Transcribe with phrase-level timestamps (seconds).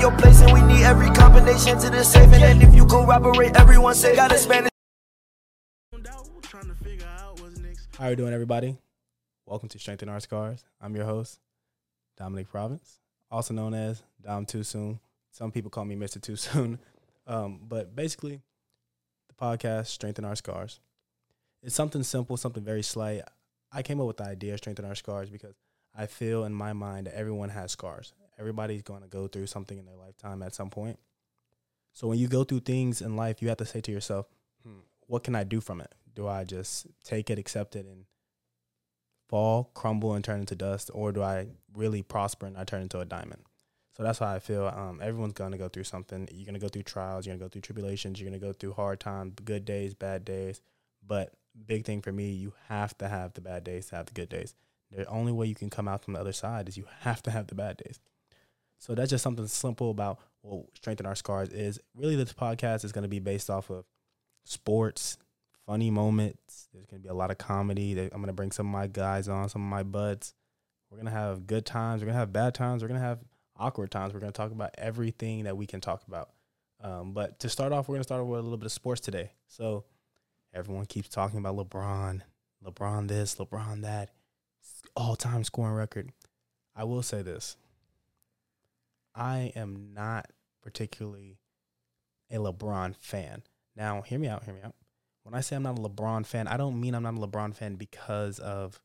[0.00, 2.32] your place, and we need every combination to the safe.
[2.32, 4.70] And then if you corroborate, everyone say got a Spanish.
[7.98, 8.78] How are you doing, everybody?
[9.44, 10.64] Welcome to Strengthen Our Scars.
[10.80, 11.38] I'm your host,
[12.16, 12.98] Dominic Province,
[13.30, 15.00] also known as Dom Too Soon.
[15.32, 16.20] Some people call me Mr.
[16.20, 16.78] Too Soon.
[17.26, 18.40] Um, but basically,
[19.28, 20.80] the podcast, Strengthen Our Scars.
[21.62, 23.22] It's something simple, something very slight.
[23.70, 25.54] I came up with the idea, Strengthen Our Scars, because
[25.96, 28.14] I feel in my mind that everyone has scars.
[28.40, 30.98] Everybody's going to go through something in their lifetime at some point.
[31.92, 34.26] So when you go through things in life, you have to say to yourself,
[34.64, 35.92] hmm, what can I do from it?
[36.14, 38.06] Do I just take it, accept it, and
[39.28, 43.00] fall, crumble, and turn into dust, or do I really prosper and I turn into
[43.00, 43.42] a diamond?
[43.96, 44.66] So that's how I feel.
[44.66, 46.28] Um, everyone's gonna go through something.
[46.32, 47.26] You're gonna go through trials.
[47.26, 48.20] You're gonna go through tribulations.
[48.20, 50.60] You're gonna go through hard times, good days, bad days.
[51.06, 51.34] But
[51.66, 54.28] big thing for me, you have to have the bad days to have the good
[54.28, 54.54] days.
[54.90, 57.30] The only way you can come out from the other side is you have to
[57.30, 58.00] have the bad days.
[58.80, 61.78] So that's just something simple about what strengthen our scars is.
[61.94, 63.84] Really, this podcast is going to be based off of
[64.44, 65.18] sports,
[65.66, 66.68] funny moments.
[66.72, 67.92] There's going to be a lot of comedy.
[68.00, 70.32] I'm going to bring some of my guys on, some of my buds.
[70.90, 72.00] We're going to have good times.
[72.00, 72.82] We're going to have bad times.
[72.82, 73.20] We're going to have
[73.54, 74.14] awkward times.
[74.14, 76.30] We're going to talk about everything that we can talk about.
[76.82, 79.02] Um, but to start off, we're going to start with a little bit of sports
[79.02, 79.32] today.
[79.46, 79.84] So
[80.54, 82.22] everyone keeps talking about LeBron,
[82.64, 84.08] LeBron this, LeBron that,
[84.96, 86.10] all time scoring record.
[86.74, 87.56] I will say this
[89.14, 90.30] I am not
[90.62, 91.38] particularly
[92.30, 93.42] a LeBron fan.
[93.76, 94.74] Now, hear me out, hear me out.
[95.22, 97.54] When I say I'm not a LeBron fan, I don't mean I'm not a LeBron
[97.54, 98.80] fan because of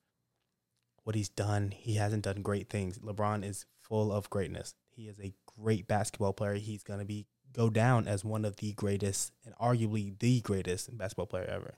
[1.03, 1.71] what he's done.
[1.71, 2.99] He hasn't done great things.
[2.99, 4.75] LeBron is full of greatness.
[4.89, 6.55] He is a great basketball player.
[6.55, 10.95] He's going to be go down as one of the greatest and arguably the greatest
[10.97, 11.75] basketball player ever.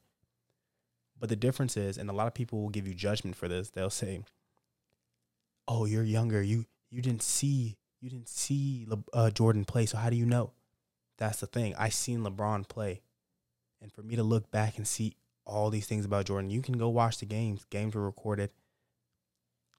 [1.20, 3.70] But the difference is, and a lot of people will give you judgment for this.
[3.70, 4.22] They'll say,
[5.67, 6.42] "Oh, you're younger.
[6.42, 9.86] You you didn't see you didn't see Le, uh, Jordan play.
[9.86, 10.53] So how do you know?"
[11.17, 11.73] That's the thing.
[11.76, 13.02] I seen LeBron play,
[13.81, 16.77] and for me to look back and see all these things about Jordan, you can
[16.77, 17.66] go watch the games.
[17.70, 18.52] Games were recorded.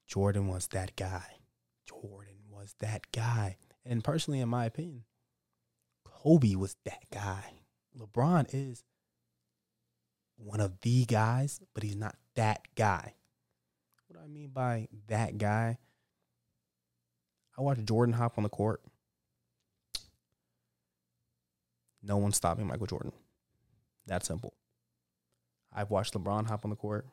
[0.07, 1.37] Jordan was that guy.
[1.85, 3.57] Jordan was that guy.
[3.85, 5.03] And personally, in my opinion,
[6.03, 7.53] Kobe was that guy.
[7.97, 8.83] LeBron is
[10.37, 13.13] one of the guys, but he's not that guy.
[14.07, 15.77] What do I mean by that guy?
[17.59, 18.81] I watched Jordan hop on the court.
[22.01, 23.11] No one's stopping Michael Jordan.
[24.07, 24.53] That simple.
[25.73, 27.05] I've watched LeBron hop on the court.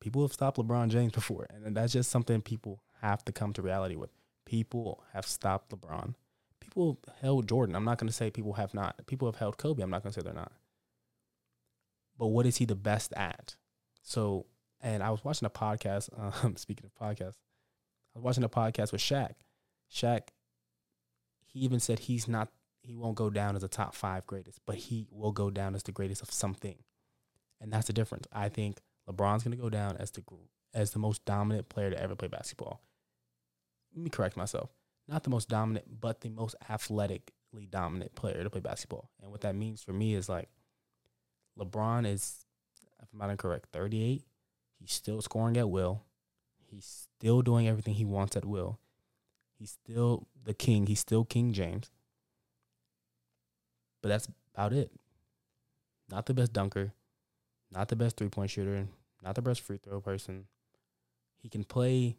[0.00, 3.60] People have stopped LeBron James before, and that's just something people have to come to
[3.60, 4.10] reality with.
[4.46, 6.14] People have stopped LeBron.
[6.58, 7.76] People held Jordan.
[7.76, 9.06] I'm not going to say people have not.
[9.06, 9.82] People have held Kobe.
[9.82, 10.52] I'm not going to say they're not.
[12.18, 13.56] But what is he the best at?
[14.02, 14.46] So,
[14.80, 16.08] and I was watching a podcast.
[16.42, 17.36] Um, speaking of podcasts,
[18.14, 19.34] I was watching a podcast with Shaq.
[19.92, 20.28] Shaq,
[21.46, 22.48] he even said he's not.
[22.82, 25.84] He won't go down as a top five greatest, but he will go down as
[25.84, 26.76] the greatest of something,
[27.60, 28.26] and that's the difference.
[28.32, 30.22] I think LeBron's going to go down as the
[30.74, 32.82] as the most dominant player to ever play basketball.
[33.94, 34.70] Let me correct myself.
[35.08, 39.10] Not the most dominant, but the most athletically dominant player to play basketball.
[39.20, 40.48] And what that means for me is like
[41.58, 42.46] LeBron is,
[43.02, 44.22] if I'm not incorrect, 38.
[44.80, 46.02] He's still scoring at will.
[46.72, 48.78] He's still doing everything he wants at will.
[49.58, 50.86] He's still the king.
[50.86, 51.90] He's still King James.
[54.00, 54.90] But that's about it.
[56.10, 56.94] Not the best dunker,
[57.70, 58.88] not the best three point shooter,
[59.22, 60.46] not the best free throw person.
[61.36, 62.16] He can play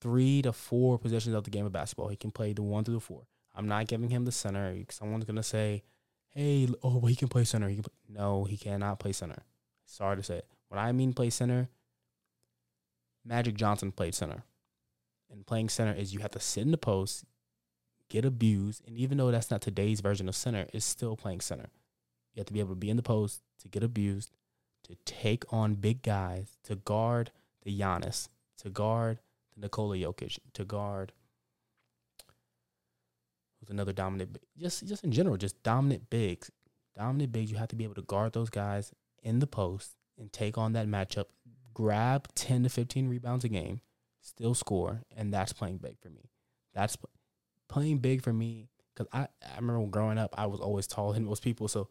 [0.00, 2.08] three to four positions of the game of basketball.
[2.08, 3.26] He can play the one through the four.
[3.54, 4.74] I'm not giving him the center.
[4.90, 5.82] Someone's gonna say,
[6.30, 7.94] "Hey, oh, well, he can play center." He can play.
[8.08, 9.44] No, he cannot play center.
[9.84, 10.48] Sorry to say it.
[10.68, 11.68] When I mean play center,
[13.24, 14.44] Magic Johnson played center,
[15.30, 17.24] and playing center is you have to sit in the post,
[18.10, 21.68] get abused, and even though that's not today's version of center, it's still playing center.
[22.34, 24.30] You have to be able to be in the post to get abused,
[24.84, 27.30] to take on big guys, to guard
[27.62, 29.20] the Giannis, to guard
[29.54, 31.12] the Nikola Jokic, to guard
[33.60, 36.50] with another dominant, just just in general, just dominant bigs,
[36.94, 37.50] dominant bigs.
[37.50, 40.74] You have to be able to guard those guys in the post and take on
[40.74, 41.26] that matchup,
[41.74, 43.80] grab ten to fifteen rebounds a game,
[44.20, 46.30] still score, and that's playing big for me.
[46.72, 46.96] That's
[47.68, 51.24] playing big for me because I I remember growing up, I was always taller than
[51.24, 51.88] most people, so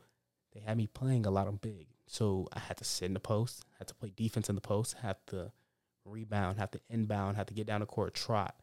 [0.54, 1.88] they had me playing a lot of big.
[2.08, 4.96] So I had to sit in the post, had to play defense in the post,
[5.02, 5.52] had to
[6.06, 8.56] rebound, have to inbound, have to get down the court, trot.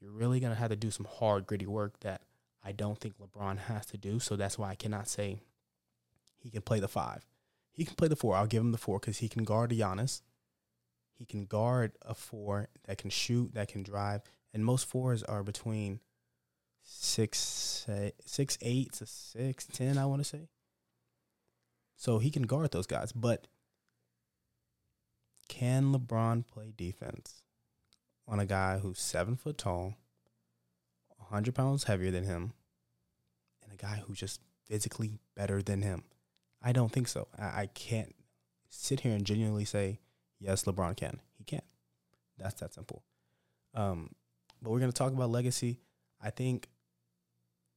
[0.00, 2.22] You're really gonna have to do some hard, gritty work that
[2.64, 4.18] I don't think LeBron has to do.
[4.18, 5.40] So that's why I cannot say
[6.36, 7.24] he can play the five.
[7.70, 8.34] He can play the four.
[8.34, 10.22] I'll give him the four because he can guard Giannis.
[11.18, 14.22] He can guard a four that can shoot, that can drive.
[14.52, 16.00] and most fours are between
[16.82, 17.86] six
[18.24, 19.98] six eight to six ten.
[19.98, 20.48] I want to say.
[21.96, 23.46] So he can guard those guys, but
[25.48, 27.42] can LeBron play defense
[28.28, 29.94] on a guy who's seven foot tall,
[31.30, 32.52] hundred pounds heavier than him,
[33.62, 36.04] and a guy who's just physically better than him?
[36.62, 37.28] I don't think so.
[37.38, 38.14] I, I can't
[38.68, 40.00] sit here and genuinely say
[40.40, 41.20] yes, LeBron can.
[41.38, 41.62] He can.
[42.38, 43.02] That's that simple.
[43.74, 44.10] Um,
[44.62, 45.80] but we're gonna talk about legacy.
[46.20, 46.68] I think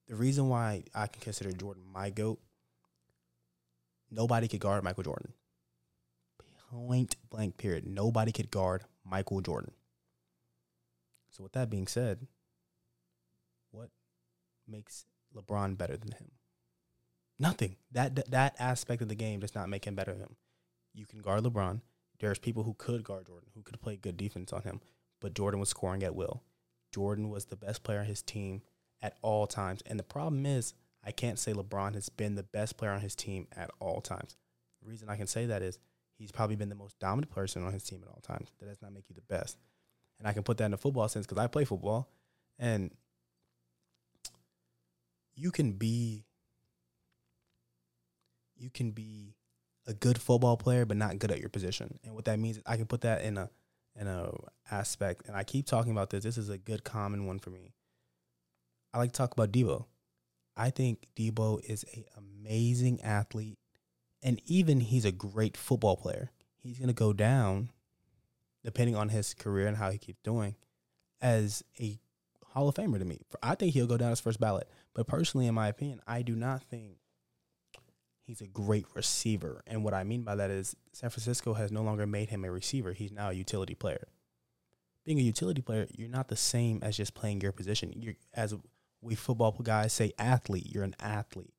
[0.07, 2.39] the reason why I can consider Jordan my goat.
[4.11, 5.33] Nobody could guard Michael Jordan.
[6.71, 7.57] Point blank.
[7.57, 7.85] Period.
[7.85, 9.71] Nobody could guard Michael Jordan.
[11.29, 12.25] So with that being said,
[13.71, 13.89] what
[14.67, 16.31] makes LeBron better than him?
[17.38, 17.75] Nothing.
[17.91, 20.35] That that aspect of the game does not make him better than him.
[20.94, 21.81] You can guard LeBron.
[22.19, 24.81] There's people who could guard Jordan, who could play good defense on him,
[25.21, 26.44] but Jordan was scoring at will.
[26.94, 28.62] Jordan was the best player on his team
[29.01, 29.81] at all times.
[29.86, 30.74] And the problem is,
[31.04, 34.36] I can't say LeBron has been the best player on his team at all times.
[34.81, 35.80] The reason I can say that is
[36.18, 38.51] he's probably been the most dominant person on his team at all times.
[38.60, 39.57] That does not make you the best.
[40.18, 42.10] And I can put that in a football sense because I play football.
[42.57, 42.92] And
[45.36, 46.25] you can be
[48.57, 49.36] you can be
[49.89, 52.00] a good football player but not good at your position.
[52.06, 53.50] And what that means is I can put that in a
[53.95, 54.31] in a
[54.71, 56.24] aspect and I keep talking about this.
[56.24, 57.74] This is a good common one for me.
[58.94, 59.86] I like to talk about Debo.
[60.56, 63.57] I think Debo is an amazing athlete
[64.21, 66.31] and even he's a great football player.
[66.62, 67.71] He's to go down
[68.63, 70.56] depending on his career and how he keeps doing
[71.21, 72.00] as a
[72.53, 73.21] Hall of Famer to me.
[73.42, 74.69] I think he'll go down as first ballot.
[74.94, 76.97] But personally, in my opinion, I do not think
[78.29, 79.63] he's a great receiver.
[79.65, 82.51] And what I mean by that is San Francisco has no longer made him a
[82.51, 82.93] receiver.
[82.93, 84.07] He's now a utility player.
[85.03, 87.91] Being a utility player, you're not the same as just playing your position.
[87.95, 88.53] You're as
[89.01, 91.53] we football guys say athlete, you're an athlete.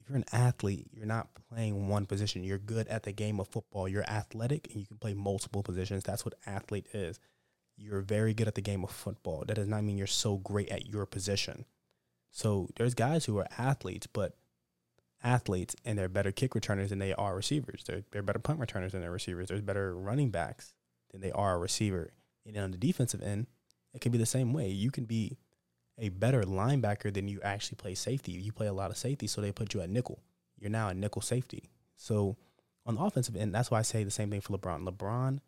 [0.00, 2.42] If you're an athlete, you're not playing one position.
[2.42, 3.88] You're good at the game of football.
[3.88, 6.02] You're athletic and you can play multiple positions.
[6.02, 7.20] That's what athlete is.
[7.76, 9.44] You're very good at the game of football.
[9.46, 11.66] That does not mean you're so great at your position.
[12.30, 14.34] So there's guys who are athletes, but
[15.22, 17.84] athletes and they're better kick returners than they are receivers.
[17.86, 19.48] They're, they're better punt returners than they're receivers.
[19.48, 20.74] There's better running backs
[21.10, 22.12] than they are a receiver.
[22.46, 23.46] And on the defensive end,
[23.92, 24.68] it can be the same way.
[24.68, 25.38] You can be
[25.98, 28.32] a better linebacker than you actually play safety.
[28.32, 30.20] You play a lot of safety, so they put you at nickel.
[30.58, 31.70] You're now a nickel safety.
[31.96, 32.36] So
[32.86, 34.88] on the offensive end, that's why I say the same thing for LeBron.
[34.88, 35.40] LeBron,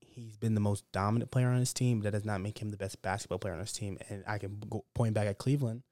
[0.00, 2.76] he's been the most dominant player on his team, that does not make him the
[2.76, 3.98] best basketball player on his team.
[4.08, 5.82] And I can go, point back at Cleveland.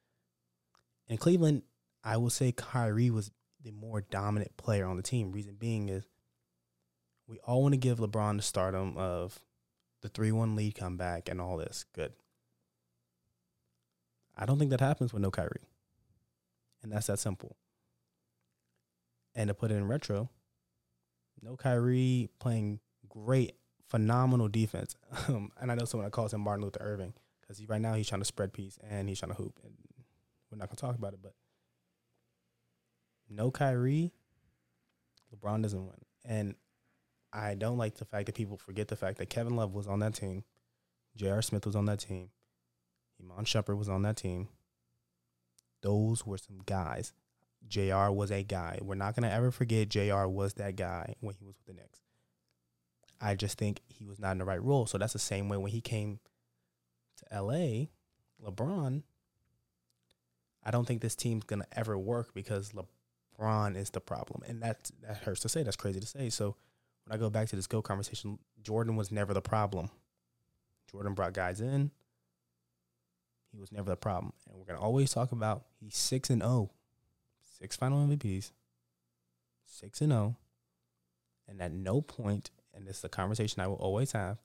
[1.09, 1.63] In Cleveland,
[2.05, 3.31] I will say Kyrie was
[3.63, 5.33] the more dominant player on the team.
[5.33, 6.07] Reason being is
[7.27, 9.41] we all want to give LeBron the stardom of
[10.03, 11.87] the 3 1 lead comeback and all this.
[11.95, 12.13] Good.
[14.37, 15.69] I don't think that happens with no Kyrie.
[16.83, 17.57] And that's that simple.
[19.35, 20.29] And to put it in retro,
[21.41, 23.57] no Kyrie playing great,
[23.89, 24.95] phenomenal defense.
[25.29, 28.09] Um, and I know someone that calls him Martin Luther Irving because right now he's
[28.09, 29.59] trying to spread peace and he's trying to hoop.
[29.65, 29.73] And
[30.51, 31.33] we're not going to talk about it, but
[33.35, 34.13] no Kyrie,
[35.35, 36.05] LeBron doesn't win.
[36.25, 36.55] And
[37.33, 40.01] I don't like the fact that people forget the fact that Kevin Love was on
[40.01, 40.45] that team,
[41.17, 41.43] J.R.
[41.43, 42.31] Smith was on that team,
[43.21, 44.49] Iman Shumpert was on that team.
[45.83, 47.13] Those were some guys.
[47.69, 48.79] JR was a guy.
[48.83, 51.73] We're not going to ever forget JR was that guy when he was with the
[51.75, 52.01] Knicks.
[53.21, 54.87] I just think he was not in the right role.
[54.87, 56.21] So that's the same way when he came
[57.17, 57.87] to LA,
[58.45, 59.03] LeBron,
[60.65, 62.73] I don't think this team's going to ever work because
[63.39, 64.43] LeBron is the problem.
[64.47, 65.63] And that that hurts to say.
[65.63, 66.31] That's crazy to say.
[66.31, 66.57] So
[67.05, 69.91] when I go back to this go conversation, Jordan was never the problem.
[70.91, 71.91] Jordan brought guys in.
[73.53, 74.33] He was never the problem.
[74.49, 76.71] And we're to always talk about he's 6 and 0.
[77.59, 78.51] Six final MVPs.
[79.67, 80.37] 6 and 0.
[81.49, 84.39] And at no point, and this is a conversation I will always have,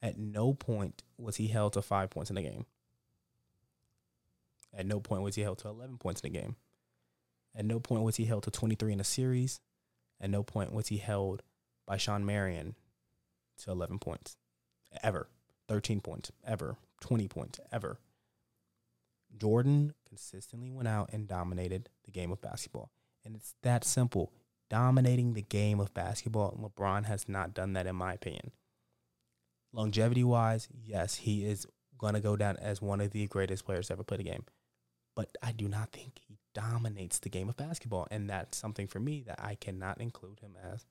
[0.00, 2.66] at no point was he held to 5 points in the game.
[4.76, 6.56] At no point was he held to 11 points in the game.
[7.54, 9.60] At no point was he held to 23 in a series.
[10.20, 11.42] At no point was he held
[11.86, 12.74] by Shawn Marion
[13.58, 14.36] to 11 points.
[15.02, 15.28] Ever.
[15.68, 16.30] 13 points.
[16.46, 16.76] Ever.
[17.00, 17.60] 20 points.
[17.70, 17.98] Ever.
[19.36, 22.90] Jordan consistently went out and dominated the game of basketball.
[23.24, 24.32] And it's that simple.
[24.68, 26.56] Dominating the game of basketball.
[26.60, 28.52] LeBron has not done that, in my opinion.
[29.72, 31.66] Longevity wise, yes, he is
[31.98, 34.44] going to go down as one of the greatest players to ever play the game.
[35.14, 36.20] But I do not think
[36.54, 38.06] dominates the game of basketball.
[38.10, 40.86] And that's something for me that I cannot include him as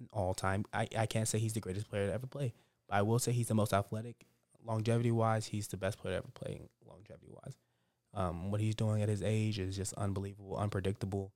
[0.00, 0.64] an all time.
[0.72, 2.54] I, I can't say he's the greatest player to ever play,
[2.88, 4.26] But I will say he's the most athletic,
[4.64, 5.46] longevity wise.
[5.46, 7.56] He's the best player ever playing longevity wise.
[8.14, 11.32] Um, what he's doing at his age is just unbelievable, unpredictable,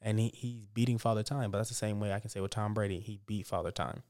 [0.00, 1.50] and he, he's beating Father Time.
[1.50, 3.00] But that's the same way I can say with Tom Brady.
[3.00, 4.02] He beat Father Time.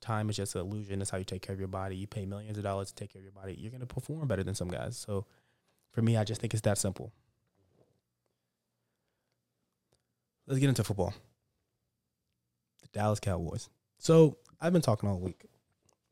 [0.00, 0.98] Time is just an illusion.
[0.98, 1.96] That's how you take care of your body.
[1.96, 3.56] You pay millions of dollars to take care of your body.
[3.58, 4.98] You're gonna perform better than some guys.
[4.98, 5.24] So,
[5.92, 7.12] for me, I just think it's that simple.
[10.46, 11.14] Let's get into football.
[12.82, 13.68] The Dallas Cowboys.
[13.98, 15.46] So I've been talking all week,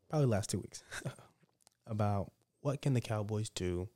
[0.09, 0.83] probably last two weeks,
[1.87, 3.89] about what can the Cowboys do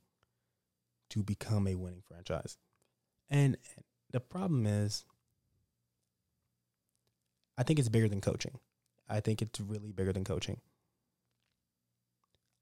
[1.11, 2.59] to become a winning franchise.
[3.31, 3.57] And
[4.11, 5.05] the problem is,
[7.57, 8.59] I think it's bigger than coaching.
[9.09, 10.61] I think it's really bigger than coaching.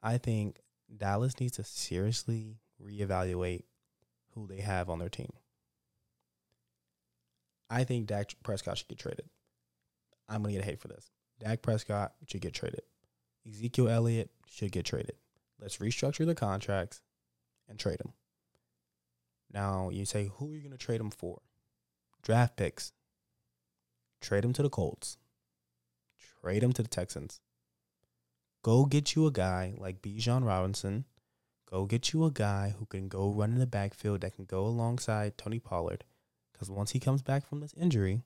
[0.02, 0.61] I think
[0.95, 3.64] Dallas needs to seriously reevaluate
[4.35, 5.33] who they have on their team.
[7.75, 9.28] I think Dak Prescott should get traded.
[10.28, 11.11] I'm to get hate for this.
[11.40, 12.83] Dak Prescott should get traded.
[13.49, 15.16] Ezekiel Elliott should get traded.
[15.61, 17.02] Let's restructure the contracts
[17.69, 18.12] and trade them.
[19.52, 21.40] Now, you say, who are you to trade them for?
[22.23, 22.93] Draft picks.
[24.21, 25.19] Trade them to the Colts.
[26.40, 27.40] Trade them to the Texans.
[28.62, 31.07] Go get you a guy like Bijan Robinson.
[31.69, 34.64] Go get you a guy who can go run in the backfield that can go
[34.64, 36.04] alongside Tony Pollard.
[36.64, 38.23] Because once he comes back from this injury,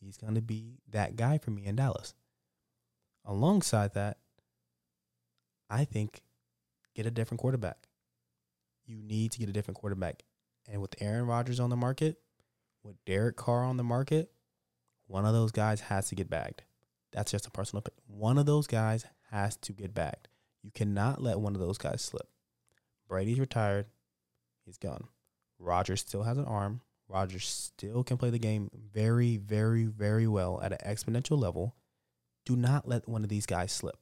[0.00, 2.12] he's going to be that guy for me in Dallas.
[3.24, 4.18] Alongside that,
[5.70, 6.22] I think
[6.96, 7.86] get a different quarterback.
[8.86, 10.24] You need to get a different quarterback.
[10.68, 12.16] And with Aaron Rodgers on the market,
[12.82, 14.32] with Derek Carr on the market,
[15.06, 16.64] one of those guys has to get bagged.
[17.12, 18.02] That's just a personal opinion.
[18.08, 20.26] One of those guys has to get bagged.
[20.64, 22.26] You cannot let one of those guys slip.
[23.06, 23.86] Brady's retired.
[24.64, 25.04] He's gone.
[25.60, 26.80] Rodgers still has an arm.
[27.14, 31.76] Rodgers still can play the game very, very, very well at an exponential level.
[32.44, 33.98] Do not let one of these guys slip.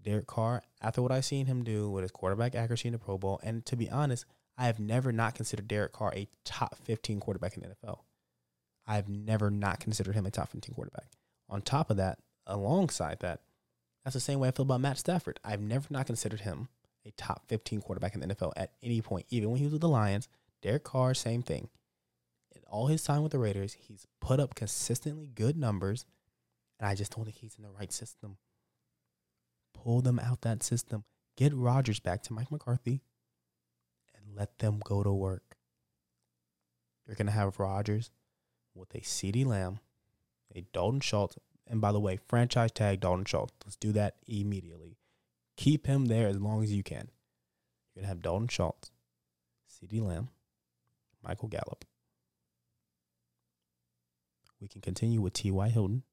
[0.00, 3.18] Derek Carr, after what I've seen him do with his quarterback accuracy in the Pro
[3.18, 4.24] Bowl, and to be honest,
[4.56, 7.98] I have never not considered Derek Carr a top 15 quarterback in the NFL.
[8.86, 11.08] I have never not considered him a top 15 quarterback.
[11.48, 13.40] On top of that, alongside that,
[14.04, 15.40] that's the same way I feel about Matt Stafford.
[15.44, 16.68] I've never not considered him
[17.04, 19.82] a top 15 quarterback in the NFL at any point, even when he was with
[19.82, 20.28] the Lions.
[20.62, 21.68] Derek Carr, same thing.
[22.54, 26.06] In all his time with the Raiders, he's put up consistently good numbers,
[26.78, 28.38] and I just don't think he's in the right system.
[29.74, 31.04] Pull them out that system.
[31.36, 33.02] Get Rodgers back to Mike McCarthy
[34.14, 35.56] and let them go to work.
[37.06, 38.10] You're going to have Rodgers
[38.74, 39.80] with a CeeDee Lamb,
[40.54, 43.52] a Dalton Schultz, and by the way, franchise tag Dalton Schultz.
[43.64, 44.98] Let's do that immediately.
[45.56, 47.08] Keep him there as long as you can.
[47.94, 48.90] You're going to have Dalton Schultz,
[49.68, 50.28] CeeDee Lamb,
[51.22, 51.84] Michael Gallup.
[54.60, 55.68] We can continue with T.Y.
[55.68, 56.04] Hilton.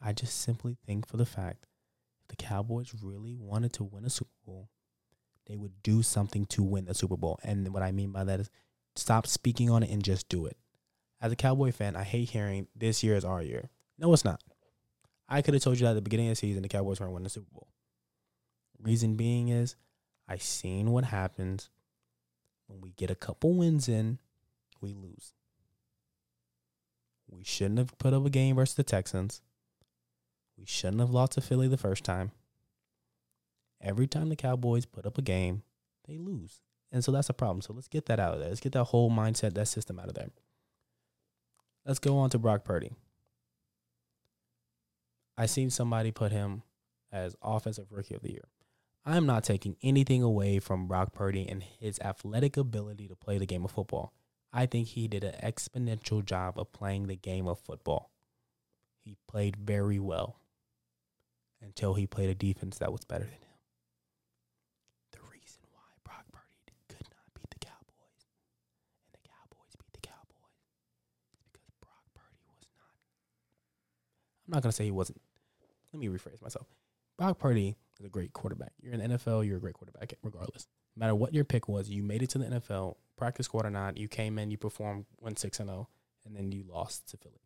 [0.00, 1.66] I just simply think for the fact
[2.28, 4.70] the Cowboys really wanted to win a Super Bowl,
[5.46, 7.38] they would do something to win the Super Bowl.
[7.42, 8.50] And what I mean by that is
[8.96, 10.56] stop speaking on it and just do it.
[11.20, 13.68] As a Cowboy fan, I hate hearing this year is our year.
[13.98, 14.42] No, it's not.
[15.28, 17.12] I could have told you that at the beginning of the season the Cowboys weren't
[17.12, 17.68] winning the Super Bowl.
[18.82, 19.76] Reason being is
[20.26, 21.68] I seen what happens
[22.70, 24.18] when we get a couple wins in,
[24.80, 25.34] we lose.
[27.28, 29.42] We shouldn't have put up a game versus the Texans.
[30.56, 32.32] We shouldn't have lost to Philly the first time.
[33.80, 35.62] Every time the Cowboys put up a game,
[36.06, 36.60] they lose.
[36.92, 37.62] And so that's a problem.
[37.62, 38.48] So let's get that out of there.
[38.48, 40.30] Let's get that whole mindset, that system out of there.
[41.86, 42.92] Let's go on to Brock Purdy.
[45.38, 46.62] I seen somebody put him
[47.10, 48.48] as offensive rookie of the year.
[49.04, 53.46] I'm not taking anything away from Brock Purdy and his athletic ability to play the
[53.46, 54.12] game of football.
[54.52, 58.10] I think he did an exponential job of playing the game of football.
[59.02, 60.36] He played very well
[61.62, 63.58] until he played a defense that was better than him.
[65.12, 68.26] The reason why Brock Purdy could not beat the Cowboys
[69.06, 70.60] and the Cowboys beat the Cowboys
[71.32, 73.00] is because Brock Purdy was not.
[74.46, 75.20] I'm not going to say he wasn't.
[75.92, 76.66] Let me rephrase myself.
[77.20, 78.72] Brock Purdy is a great quarterback.
[78.80, 80.66] You're in the NFL, you're a great quarterback regardless.
[80.96, 83.70] No matter what your pick was, you made it to the NFL, practice squad or
[83.70, 85.86] not, you came in, you performed, went 6 and 0,
[86.24, 87.42] and then you lost to Philly.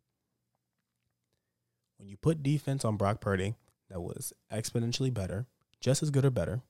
[1.97, 3.55] When you put defense on Brock Purdy,
[3.89, 5.45] that was exponentially better,
[5.81, 6.61] just as good or better,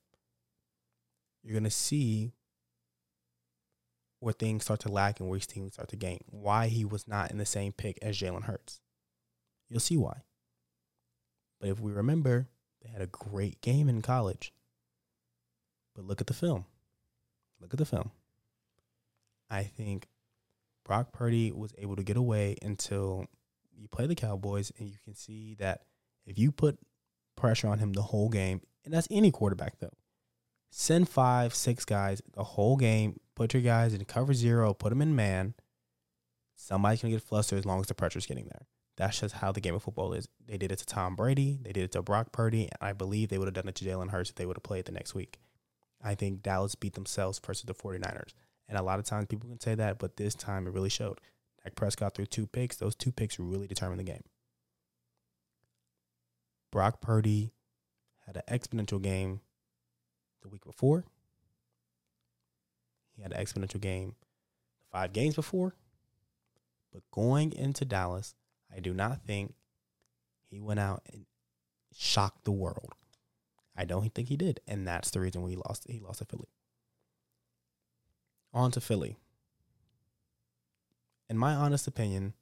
[1.44, 2.32] you're going to see
[4.20, 6.22] where things start to lack and where teams start to gain.
[6.32, 8.80] Why he was not in the same pick as Jalen Hurts.
[9.70, 10.24] You'll see why.
[11.62, 12.48] But if we remember,
[12.86, 14.54] they had a great game in college.
[15.96, 16.66] But look at the film.
[17.60, 18.12] Look at the film.
[19.50, 20.08] I think
[20.84, 23.26] Brock Purdy was able to get away until
[23.76, 25.82] you play the Cowboys and you can see that
[26.26, 26.78] If you put
[27.36, 29.94] pressure on him the whole game, and that's any quarterback though,
[30.70, 35.02] send five, six guys the whole game, put your guys in cover zero, put them
[35.02, 35.54] in man.
[36.56, 38.68] Somebody's gonna get flustered as long as the pressure's getting there.
[38.98, 40.28] That's just how the game of football is.
[40.48, 43.38] They did it to Tom Brady, they did it to Brock Purdy, I believe they
[43.38, 45.38] would have done it to Jalen Hurts if they would have played the next week.
[46.04, 48.34] I think Dallas beat themselves versus the 49ers.
[48.68, 51.20] And a lot of times people can say that, but this time it really showed.
[51.64, 52.78] Dak Prescott threw two picks.
[52.78, 54.24] Those two picks really determined the game.
[56.72, 57.54] Brock Purdy
[58.26, 59.42] had an exponential game
[60.42, 61.06] the week before.
[63.16, 64.16] He had an exponential game
[64.92, 65.76] five games before.
[66.94, 68.36] But going into Dallas,
[68.76, 69.54] I do not think
[70.50, 71.26] he went out and
[71.96, 72.94] shocked the world.
[73.76, 75.86] I don't think he did, and that's the reason we lost.
[75.90, 76.50] He lost to Philly.
[78.54, 79.18] On to Philly.
[81.30, 82.34] In my honest opinion,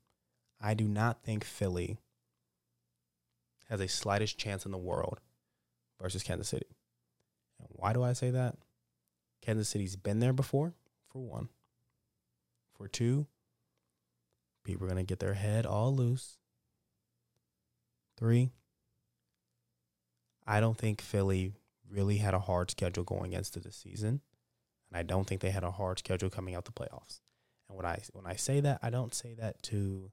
[0.59, 1.97] I do not think Philly
[3.69, 5.19] has a slightest chance in the world
[6.01, 6.67] versus Kansas City.
[7.59, 8.57] And why do I say that?
[9.41, 10.73] Kansas City's been there before,
[11.11, 11.49] for one.
[12.77, 13.27] For two,
[14.63, 16.37] people are going to get their head all loose.
[18.17, 18.51] Three,
[20.45, 21.53] I don't think Philly
[21.89, 24.21] really had a hard schedule going into the season.
[24.89, 27.21] And I don't think they had a hard schedule coming out the playoffs.
[27.67, 30.11] And when I when I say that, I don't say that to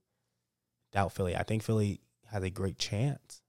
[0.91, 1.35] doubt Philly.
[1.35, 3.41] I think Philly has a great chance.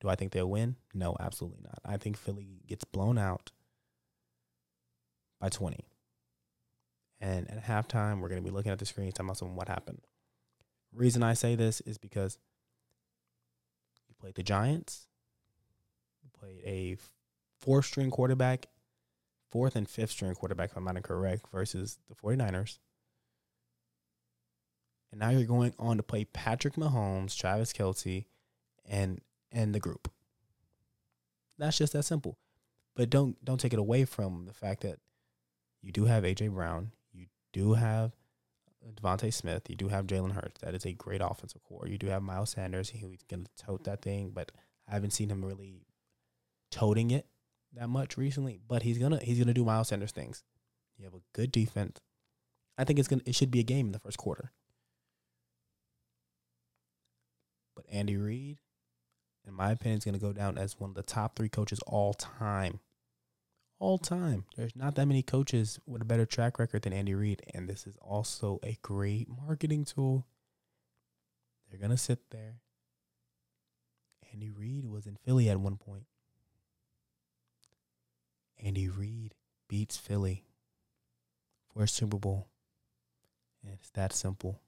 [0.00, 0.76] Do I think they'll win?
[0.94, 1.78] No, absolutely not.
[1.84, 3.52] I think Philly gets blown out
[5.40, 5.84] by 20.
[7.20, 9.68] And at halftime, we're going to be looking at the screen talking about some what
[9.68, 10.00] happened.
[10.92, 12.38] Reason I say this is because
[14.08, 15.06] you played the Giants,
[16.22, 16.96] you played a
[17.58, 18.66] four string quarterback,
[19.50, 22.78] fourth and fifth string quarterback, if I'm not incorrect, versus the 49ers.
[25.12, 28.26] And now you're going on to play Patrick Mahomes, Travis Kelce,
[28.88, 29.20] and
[29.52, 30.10] and the group.
[31.58, 32.38] That's just that simple.
[32.94, 34.98] But don't don't take it away from the fact that
[35.82, 38.12] you do have AJ Brown, you do have
[38.88, 40.60] DeVonta Smith, you do have Jalen Hurts.
[40.62, 41.86] That is a great offensive core.
[41.86, 44.52] You do have Miles Sanders, He's gonna tote that thing, but
[44.88, 45.86] I haven't seen him really
[46.70, 47.26] toting it
[47.74, 48.60] that much recently.
[48.66, 50.42] But he's gonna he's gonna do Miles Sanders things.
[50.96, 52.00] You have a good defense.
[52.78, 54.52] I think it's gonna it should be a game in the first quarter.
[57.80, 58.58] But Andy Reid,
[59.46, 61.80] in my opinion, is going to go down as one of the top three coaches
[61.86, 62.80] all time.
[63.80, 64.44] All time.
[64.56, 67.42] There's not that many coaches with a better track record than Andy Reid.
[67.54, 70.26] And this is also a great marketing tool.
[71.70, 72.60] They're to sit there.
[74.32, 76.04] Andy Reid was in Philly at one point.
[78.62, 79.34] Andy Reid
[79.66, 80.44] beats Philly
[81.72, 82.48] for a Super Bowl.
[83.64, 84.60] And it's that simple.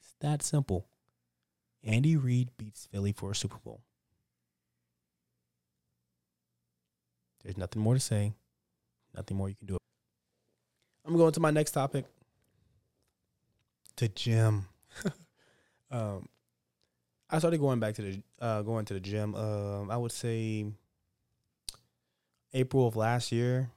[0.00, 0.88] It's that simple.
[1.84, 3.82] Andy Reid beats Philly for a Super Bowl.
[7.42, 8.32] There's nothing more to say.
[9.14, 9.76] Nothing more you can do.
[11.04, 12.06] I'm going to my next topic.
[13.96, 14.66] To gym.
[15.90, 16.28] um,
[17.28, 19.34] I started going back to the uh, going to the gym.
[19.34, 20.66] Um, I would say
[22.54, 23.70] April of last year.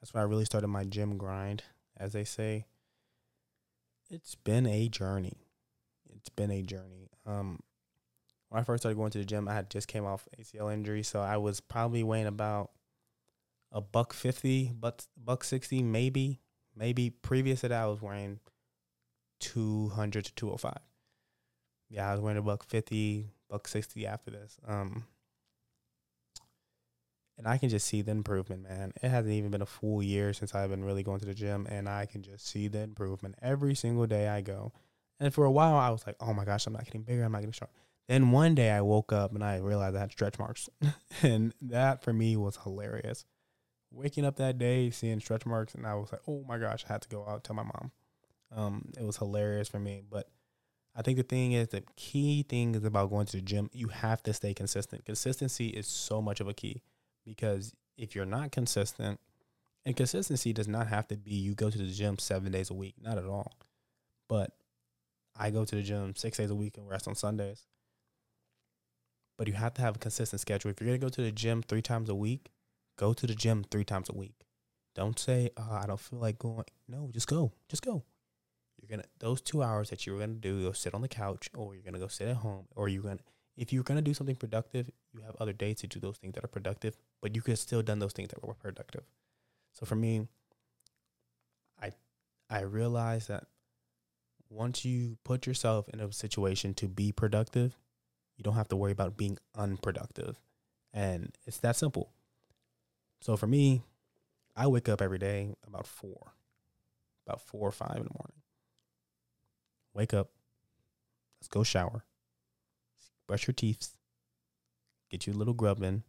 [0.00, 1.62] That's when I really started my gym grind,
[1.96, 2.66] as they say.
[4.10, 5.36] It's been a journey.
[6.16, 7.10] It's been a journey.
[7.26, 7.60] Um,
[8.50, 11.02] when I first started going to the gym, I had just came off ACL injury,
[11.02, 12.72] so I was probably weighing about
[13.72, 16.40] a buck fifty, buck buck sixty, maybe,
[16.76, 17.10] maybe.
[17.10, 18.40] Previous to that, I was weighing
[19.38, 20.80] two hundred to two hundred five.
[21.88, 24.58] Yeah, I was weighing a buck fifty, buck sixty after this.
[24.66, 25.04] Um,
[27.38, 28.92] and I can just see the improvement, man.
[29.00, 31.68] It hasn't even been a full year since I've been really going to the gym,
[31.70, 34.72] and I can just see the improvement every single day I go.
[35.20, 37.22] And for a while, I was like, oh my gosh, I'm not getting bigger.
[37.22, 37.70] I'm not getting strong.
[38.10, 40.68] Then one day I woke up and I realized I had stretch marks.
[41.22, 43.24] and that for me was hilarious.
[43.92, 46.92] Waking up that day, seeing stretch marks, and I was like, oh my gosh, I
[46.92, 47.92] had to go out tell my mom.
[48.50, 50.02] Um, it was hilarious for me.
[50.10, 50.28] But
[50.96, 53.70] I think the thing is, the key thing is about going to the gym.
[53.72, 55.04] You have to stay consistent.
[55.04, 56.82] Consistency is so much of a key
[57.24, 59.20] because if you're not consistent,
[59.86, 62.74] and consistency does not have to be you go to the gym seven days a
[62.74, 63.52] week, not at all.
[64.28, 64.50] But
[65.38, 67.68] I go to the gym six days a week and rest on Sundays.
[69.40, 70.70] But you have to have a consistent schedule.
[70.70, 72.50] If you're gonna go to the gym three times a week,
[72.98, 74.34] go to the gym three times a week.
[74.94, 76.66] Don't say, oh, I don't feel like going.
[76.86, 77.50] No, just go.
[77.70, 78.04] Just go.
[78.76, 81.48] You're gonna those two hours that you're gonna do, you go sit on the couch,
[81.54, 83.20] or you're gonna go sit at home, or you're gonna
[83.56, 86.44] if you're gonna do something productive, you have other days to do those things that
[86.44, 89.04] are productive, but you could still done those things that were productive.
[89.72, 90.28] So for me,
[91.80, 91.92] I
[92.50, 93.46] I realized that
[94.50, 97.78] once you put yourself in a situation to be productive,
[98.40, 100.40] You don't have to worry about being unproductive.
[100.94, 102.08] And it's that simple.
[103.20, 103.82] So for me,
[104.56, 106.32] I wake up every day about four,
[107.26, 108.40] about four or five in the morning.
[109.92, 110.30] Wake up,
[111.38, 112.06] let's go shower,
[113.26, 113.98] brush your teeth,
[115.10, 116.02] get you a little grub in,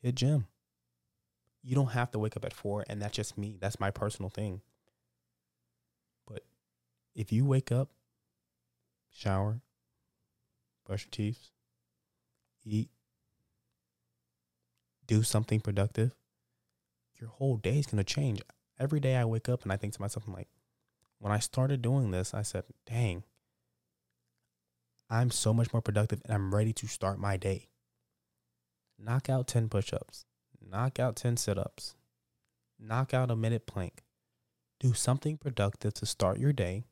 [0.00, 0.46] hit gym.
[1.62, 3.58] You don't have to wake up at four, and that's just me.
[3.60, 4.62] That's my personal thing.
[6.26, 6.44] But
[7.14, 7.90] if you wake up,
[9.12, 9.60] shower,
[10.90, 11.50] brush your teeth,
[12.64, 12.90] eat,
[15.06, 16.16] do something productive,
[17.20, 18.42] your whole day is going to change.
[18.76, 20.48] Every day I wake up and I think to myself, I'm like,
[21.20, 23.22] when I started doing this, I said, dang,
[25.08, 27.68] I'm so much more productive and I'm ready to start my day.
[28.98, 30.24] Knock out 10 push ups,
[30.60, 31.94] knock out 10 sit ups,
[32.80, 34.02] knock out a minute plank.
[34.80, 36.86] Do something productive to start your day,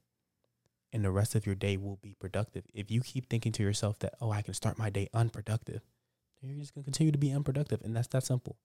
[0.92, 2.64] and the rest of your day will be productive.
[2.72, 5.82] If you keep thinking to yourself that, oh, I can start my day unproductive,
[6.40, 7.82] you're just to continue to be unproductive.
[7.82, 8.56] And that's that simple.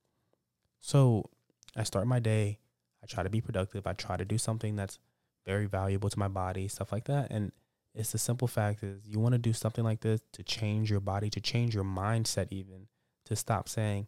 [0.80, 1.30] So
[1.76, 2.60] I start my day,
[3.02, 5.00] I try to be productive, I try to do something that's
[5.46, 7.32] very valuable to my body, stuff like that.
[7.32, 7.52] And
[7.96, 11.00] it's the simple fact is you want to do something like this to change your
[11.00, 12.88] body, to change your mindset, even
[13.26, 14.08] to stop saying,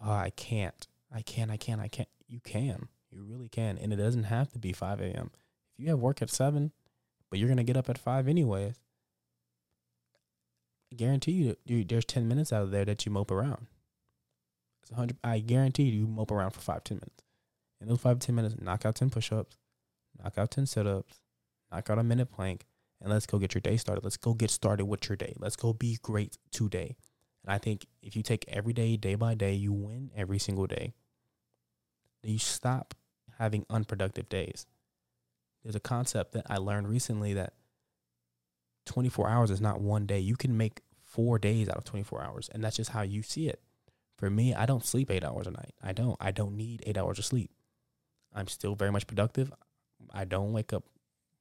[0.00, 3.92] "Oh, I can't, I can't, I can't, I can't." You can, you really can, and
[3.92, 5.30] it doesn't have to be 5 a.m.
[5.74, 6.72] If you have work at seven,
[7.32, 8.74] but you're gonna get up at five anyways,
[10.92, 13.68] I guarantee you, you there's 10 minutes out of there that you mope around.
[14.82, 15.16] It's 100.
[15.24, 17.24] I guarantee you, you mope around for five, 10 minutes.
[17.80, 19.56] In those five, 10 minutes, knock out 10 push-ups,
[20.22, 21.20] knock out 10 sit-ups,
[21.72, 22.66] knock out a minute plank,
[23.00, 24.04] and let's go get your day started.
[24.04, 25.32] Let's go get started with your day.
[25.38, 26.96] Let's go be great today.
[27.46, 30.66] And I think if you take every day, day by day, you win every single
[30.66, 30.92] day.
[32.22, 32.92] You stop
[33.38, 34.66] having unproductive days.
[35.62, 37.54] There's a concept that I learned recently that
[38.86, 40.18] 24 hours is not one day.
[40.18, 43.48] You can make four days out of 24 hours, and that's just how you see
[43.48, 43.60] it.
[44.18, 45.74] For me, I don't sleep eight hours a night.
[45.82, 46.16] I don't.
[46.20, 47.50] I don't need eight hours of sleep.
[48.34, 49.52] I'm still very much productive.
[50.12, 50.84] I don't wake up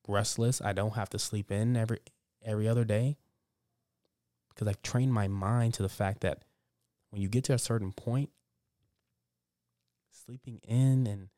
[0.07, 0.61] restless.
[0.61, 1.99] I don't have to sleep in every
[2.43, 3.17] every other day
[4.49, 6.43] because I've trained my mind to the fact that
[7.11, 8.29] when you get to a certain point,
[10.11, 11.29] sleeping in and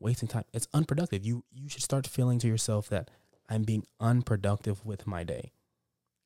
[0.00, 1.24] wasting time, it's unproductive.
[1.24, 3.10] You you should start feeling to yourself that
[3.48, 5.52] I'm being unproductive with my day.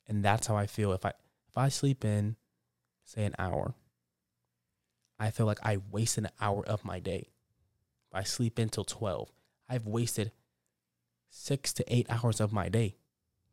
[0.07, 1.13] And that's how I feel if I
[1.49, 2.37] if I sleep in
[3.03, 3.75] say an hour,
[5.19, 7.29] I feel like I wasted an hour of my day.
[8.11, 9.31] If I sleep in till 12,
[9.69, 10.31] I've wasted
[11.29, 12.95] 6 to 8 hours of my day.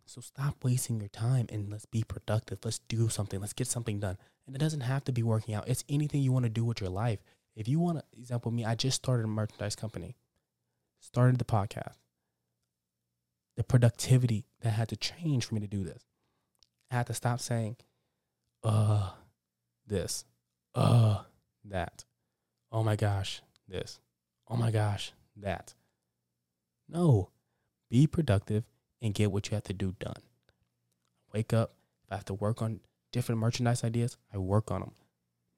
[0.05, 2.59] So stop wasting your time and let's be productive.
[2.65, 3.41] Let's do something.
[3.41, 4.19] Let's get something done.
[4.47, 5.69] And it doesn't have to be working out.
[5.69, 7.21] It's anything you want to do with your life.
[7.55, 10.17] If you want to, example, me, I just started a merchandise company,
[11.01, 11.97] started the podcast.
[13.57, 16.07] The productivity that had to change for me to do this.
[16.91, 17.77] I had to stop saying,
[18.65, 19.11] uh,
[19.87, 20.25] this,
[20.75, 21.23] uh,
[21.65, 22.05] that.
[22.71, 24.01] Oh my gosh, this.
[24.49, 25.75] Oh my gosh, that.
[26.89, 27.31] No,
[27.91, 28.65] be productive
[29.03, 30.23] and get what you have to do done.
[31.33, 31.75] Wake up.
[32.05, 32.81] If I have to work on
[33.13, 34.93] different merchandise ideas, I work on them.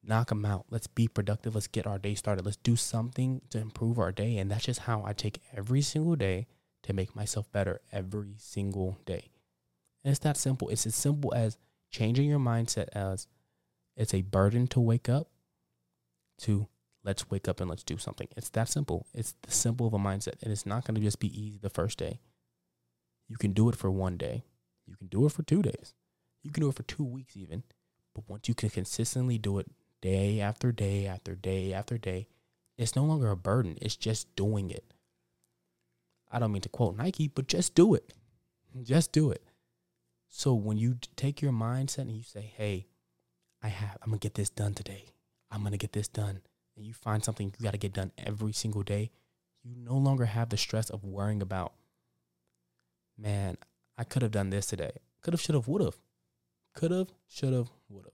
[0.07, 0.65] Knock them out.
[0.69, 1.55] Let's be productive.
[1.55, 2.45] Let's get our day started.
[2.45, 4.37] Let's do something to improve our day.
[4.37, 6.47] And that's just how I take every single day
[6.83, 9.31] to make myself better every single day.
[10.03, 10.69] And it's that simple.
[10.69, 11.57] It's as simple as
[11.89, 13.27] changing your mindset as
[13.97, 15.29] it's a burden to wake up
[16.41, 16.67] to
[17.03, 18.27] let's wake up and let's do something.
[18.37, 19.07] It's that simple.
[19.13, 20.41] It's the simple of a mindset.
[20.43, 22.19] And it's not going to just be easy the first day.
[23.27, 24.43] You can do it for one day.
[24.85, 25.95] You can do it for two days.
[26.43, 27.63] You can do it for two weeks even.
[28.13, 29.67] But once you can consistently do it
[30.05, 32.27] day after day after day after day,
[32.77, 33.77] it's no longer a burden.
[33.81, 34.85] It's just doing it.
[36.31, 38.13] I don't mean to quote Nike, but just do it.
[38.83, 39.41] Just do it.
[40.29, 42.87] So when you take your mindset and you say, "Hey,
[43.63, 45.05] I have I'm going to get this done today.
[45.49, 46.41] I'm going to get this done."
[46.75, 49.11] And you find something you got to get done every single day,
[49.63, 51.73] you no longer have the stress of worrying about
[53.17, 53.57] man,
[53.97, 54.91] I could have done this today.
[55.21, 55.95] Could have, should have, would have.
[56.73, 58.13] Could have, should have, would have.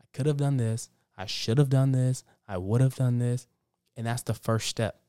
[0.00, 0.90] I could have done this.
[1.20, 2.24] I should have done this.
[2.48, 3.46] I would have done this.
[3.96, 5.00] And that's the first step.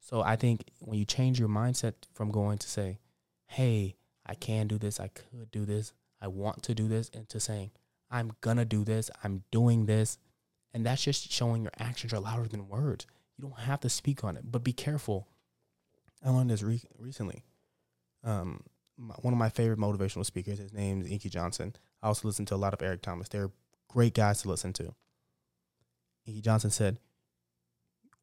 [0.00, 2.98] So I think when you change your mindset from going to say,
[3.46, 3.96] hey,
[4.26, 7.70] I can do this, I could do this, I want to do this, into saying,
[8.10, 10.18] I'm gonna do this, I'm doing this.
[10.74, 13.06] And that's just showing your actions are louder than words.
[13.36, 15.28] You don't have to speak on it, but be careful.
[16.24, 17.44] I learned this re- recently
[18.24, 18.64] um,
[18.96, 20.58] my, one of my favorite motivational speakers.
[20.58, 21.76] His name is Inky Johnson.
[22.02, 23.28] I also listen to a lot of Eric Thomas.
[23.28, 23.50] They're
[23.88, 24.94] great guys to listen to.
[26.28, 26.98] Inky Johnson said,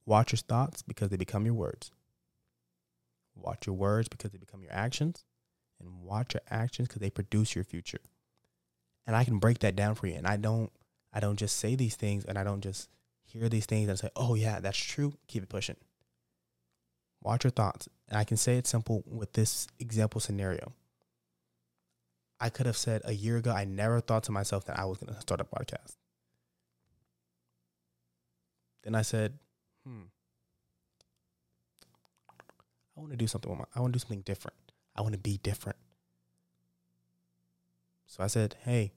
[0.05, 1.91] Watch your thoughts because they become your words.
[3.35, 5.25] Watch your words because they become your actions.
[5.79, 7.99] And watch your actions because they produce your future.
[9.07, 10.13] And I can break that down for you.
[10.13, 10.71] And I don't
[11.11, 12.89] I don't just say these things and I don't just
[13.23, 15.77] hear these things and say, "Oh yeah, that's true." Keep it pushing.
[17.23, 17.89] Watch your thoughts.
[18.07, 20.73] And I can say it simple with this example scenario.
[22.39, 24.99] I could have said a year ago, I never thought to myself that I was
[24.99, 25.95] going to start a podcast.
[28.85, 29.33] Then I said,
[29.83, 30.03] hmm,
[32.95, 34.55] I want to do something with my, I want to do something different.
[34.95, 35.77] I want to be different.
[38.05, 38.93] So I said, hey,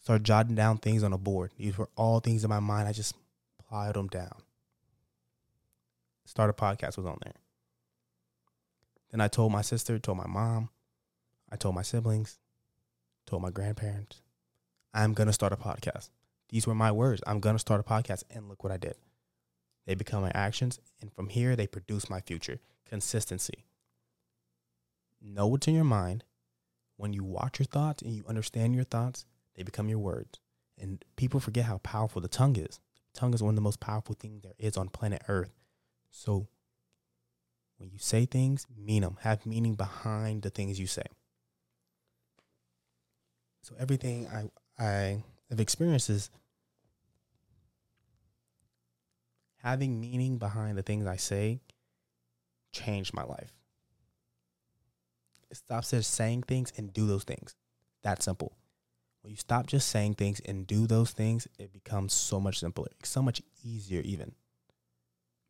[0.00, 1.52] start jotting down things on a board.
[1.56, 2.88] These were all things in my mind.
[2.88, 3.14] I just
[3.66, 4.42] plotted them down.
[6.24, 7.36] Start a podcast was on there.
[9.12, 10.70] Then I told my sister, told my mom,
[11.50, 12.38] I told my siblings,
[13.26, 14.20] told my grandparents,
[14.92, 16.08] I'm going to start a podcast.
[16.48, 17.22] These were my words.
[17.26, 18.24] I'm going to start a podcast.
[18.30, 18.96] And look what I did.
[19.86, 20.80] They become my actions.
[21.00, 22.58] And from here, they produce my future.
[22.86, 23.64] Consistency.
[25.20, 26.24] Know what's in your mind.
[26.96, 30.40] When you watch your thoughts and you understand your thoughts, they become your words.
[30.78, 32.80] And people forget how powerful the tongue is.
[33.12, 35.52] The tongue is one of the most powerful things there is on planet Earth.
[36.10, 36.48] So
[37.78, 39.18] when you say things, mean them.
[39.20, 41.06] Have meaning behind the things you say.
[43.62, 46.30] So everything I I have experiences,
[49.58, 51.60] having meaning behind the things I say
[52.72, 53.52] changed my life.
[55.52, 57.54] Stop just saying things and do those things.
[58.02, 58.56] That simple.
[59.22, 62.88] When you stop just saying things and do those things, it becomes so much simpler,
[63.00, 64.32] It's so much easier, even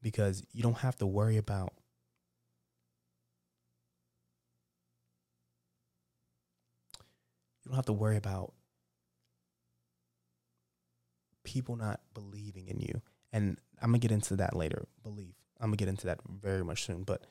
[0.03, 1.73] because you don't have to worry about
[7.65, 8.53] you don't have to worry about
[11.47, 13.01] people not believing in you.
[13.33, 14.87] And I'm gonna get into that later.
[15.03, 15.35] Belief.
[15.59, 17.05] I'm gonna get into that very much soon.
[17.05, 17.23] But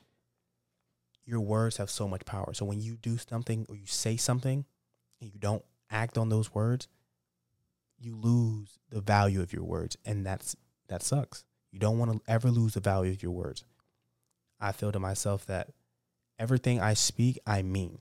[1.24, 2.54] your words have so much power.
[2.54, 4.64] So when you do something or you say something
[5.20, 6.88] and you don't act on those words,
[7.98, 9.96] you lose the value of your words.
[10.04, 10.56] And that's
[10.88, 11.44] that sucks.
[11.70, 13.64] You don't want to ever lose the value of your words.
[14.58, 15.70] I feel to myself that
[16.38, 17.98] everything I speak, I mean.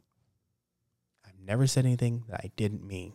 [1.26, 3.14] I've never said anything that I didn't mean.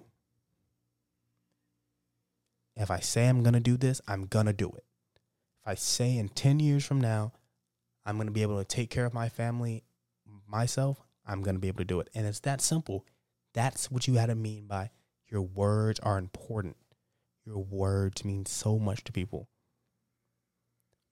[2.80, 4.84] If I say I'm going to do this, I'm going to do it.
[5.62, 7.32] If I say in 10 years from now,
[8.06, 9.84] I'm going to be able to take care of my family,
[10.48, 12.08] myself, I'm going to be able to do it.
[12.14, 13.04] And it's that simple.
[13.52, 14.90] That's what you had to mean by
[15.28, 16.76] your words are important.
[17.44, 19.48] Your words mean so much to people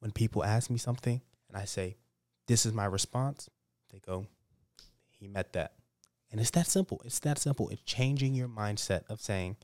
[0.00, 1.96] when people ask me something and I say,
[2.46, 3.48] this is my response,
[3.92, 4.26] they go,
[5.10, 5.72] he met that.
[6.30, 7.00] And it's that simple.
[7.04, 7.68] It's that simple.
[7.70, 9.56] It's changing your mindset of saying,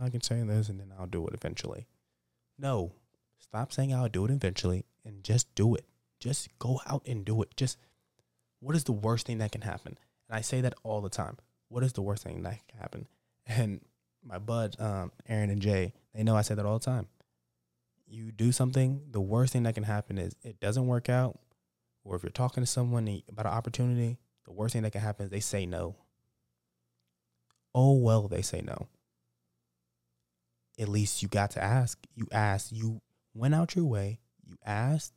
[0.00, 1.86] I can say this and then I'll do it eventually.
[2.58, 2.92] No,
[3.38, 5.84] stop saying I'll do it eventually and just do it.
[6.20, 7.56] Just go out and do it.
[7.56, 7.78] Just
[8.60, 9.98] what is the worst thing that can happen?
[10.28, 11.36] And I say that all the time.
[11.68, 13.06] What is the worst thing that can happen?
[13.46, 13.80] And
[14.24, 17.08] my bud, um, Aaron and Jay, they know I say that all the time
[18.12, 21.38] you do something, the worst thing that can happen is it doesn't work out.
[22.04, 25.24] Or if you're talking to someone about an opportunity, the worst thing that can happen
[25.24, 25.96] is they say no.
[27.74, 28.88] Oh, well, they say no.
[30.78, 31.98] At least you got to ask.
[32.14, 33.00] You asked, you
[33.34, 35.14] went out your way, you asked,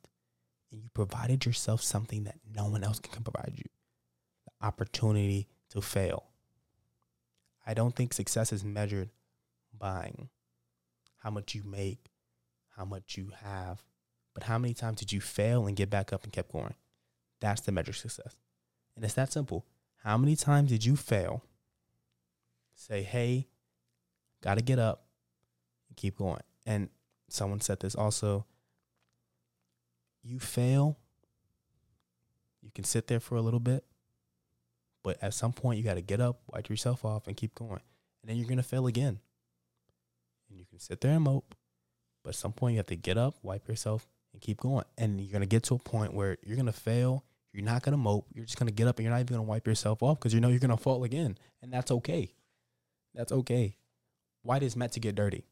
[0.72, 3.70] and you provided yourself something that no one else can provide you
[4.46, 6.26] the opportunity to fail.
[7.66, 9.10] I don't think success is measured
[9.78, 10.14] by
[11.18, 12.10] how much you make
[12.76, 13.84] how much you have,
[14.34, 16.74] but how many times did you fail and get back up and kept going?
[17.40, 18.36] That's the measure of success.
[18.96, 19.66] And it's that simple.
[20.04, 21.44] How many times did you fail?
[22.76, 23.48] Say, hey,
[24.44, 25.05] got to get up
[25.96, 26.42] keep going.
[26.66, 26.90] And
[27.30, 28.46] someone said this also.
[30.24, 30.98] You fail,
[32.64, 33.86] you can sit there for a little bit,
[35.04, 37.82] but at some point you got to get up, wipe yourself off, and keep going.
[38.22, 39.20] And then you're going to fail again.
[40.50, 41.54] And you can sit there and mope,
[42.26, 44.84] but at some point, you have to get up, wipe yourself, and keep going.
[44.98, 47.24] And you're gonna get to a point where you're gonna fail.
[47.54, 48.26] You're not gonna mope.
[48.34, 50.40] You're just gonna get up, and you're not even gonna wipe yourself off because you
[50.40, 52.34] know you're gonna fall again, and that's okay.
[53.14, 53.78] That's okay.
[54.42, 55.46] White is meant to get dirty.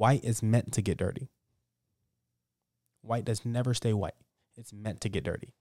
[0.00, 1.28] White is meant to get dirty.
[3.02, 4.14] White does never stay white.
[4.56, 5.52] It's meant to get dirty.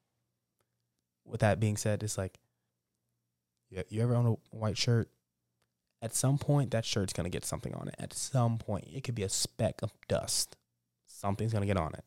[1.26, 2.40] With that being said, it's like
[3.70, 5.10] yeah, you ever own a white shirt
[6.02, 7.96] at some point that shirt's gonna get something on it.
[8.00, 10.56] At some point, it could be a speck of dust.
[11.06, 12.06] Something's gonna get on it.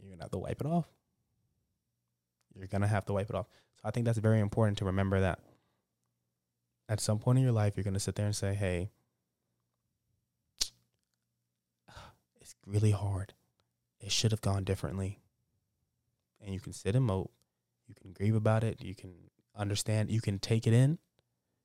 [0.00, 0.88] You're gonna have to wipe it off.
[2.56, 3.46] You're gonna have to wipe it off.
[3.76, 5.38] So I think that's very important to remember that.
[6.88, 8.90] At some point in your life, you're gonna sit there and say, "Hey,
[12.46, 13.34] it's really hard.
[14.00, 15.20] It should have gone differently."
[16.40, 17.32] And you can sit and mope.
[17.88, 18.82] You can grieve about it.
[18.82, 19.14] You can
[19.56, 20.10] understand.
[20.10, 20.98] You can take it in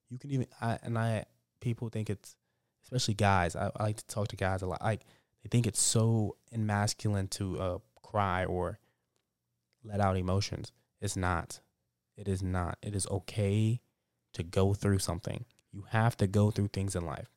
[0.10, 1.26] You can even I and I
[1.62, 2.36] people think it's
[2.84, 3.56] especially guys.
[3.56, 4.82] I, I like to talk to guys a lot.
[4.82, 5.06] Like
[5.42, 8.80] they think it's so masculine to uh, cry or
[9.84, 10.72] let out emotions.
[11.00, 11.62] It's not.
[12.18, 12.78] It is not.
[12.82, 13.82] It is okay
[14.34, 15.46] to go through something.
[15.72, 17.32] You have to go through things in life.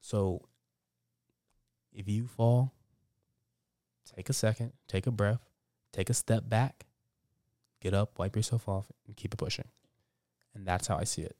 [0.00, 0.42] So
[1.94, 2.74] if you fall,
[4.14, 5.48] take a second, take a breath,
[5.92, 6.84] take a step back,
[7.80, 9.68] get up, wipe yourself off, and keep it pushing.
[10.54, 11.36] And that's how I see it.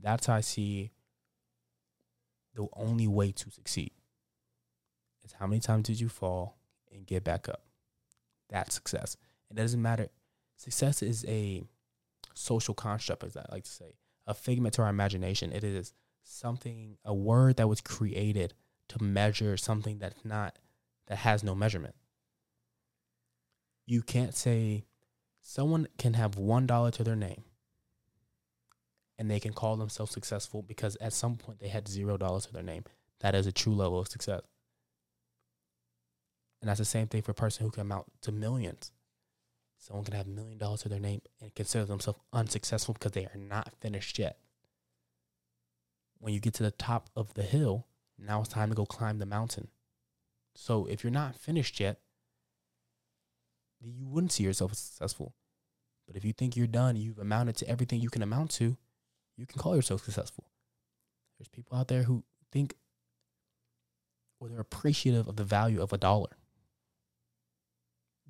[0.00, 0.92] That's how I see
[2.54, 3.90] the only way to succeed
[5.24, 6.56] is how many times did you fall
[6.92, 7.62] and get back up.
[8.48, 9.16] That's success.
[9.50, 10.08] It doesn't matter.
[10.56, 11.64] Success is a
[12.34, 15.52] social construct, as I like to say, a figment to our imagination.
[15.52, 15.92] It is
[16.22, 18.54] something, a word that was created
[18.88, 20.58] to measure something that's not,
[21.08, 21.94] that has no measurement.
[23.86, 24.84] You can't say
[25.40, 27.44] someone can have $1 to their name
[29.18, 32.52] and they can call themselves successful because at some point they had zero dollars to
[32.52, 32.84] their name.
[33.20, 34.42] That is a true level of success.
[36.60, 38.92] And that's the same thing for a person who can amount to millions.
[39.78, 43.26] Someone can have a million dollars to their name and consider themselves unsuccessful because they
[43.26, 44.38] are not finished yet.
[46.18, 47.86] When you get to the top of the hill,
[48.18, 49.68] now it's time to go climb the mountain.
[50.54, 52.00] So if you're not finished yet,
[53.80, 55.34] you wouldn't see yourself as successful.
[56.06, 58.76] But if you think you're done, you've amounted to everything you can amount to,
[59.36, 60.44] you can call yourself successful.
[61.38, 62.74] There's people out there who think
[64.38, 66.36] or they're appreciative of the value of a dollar.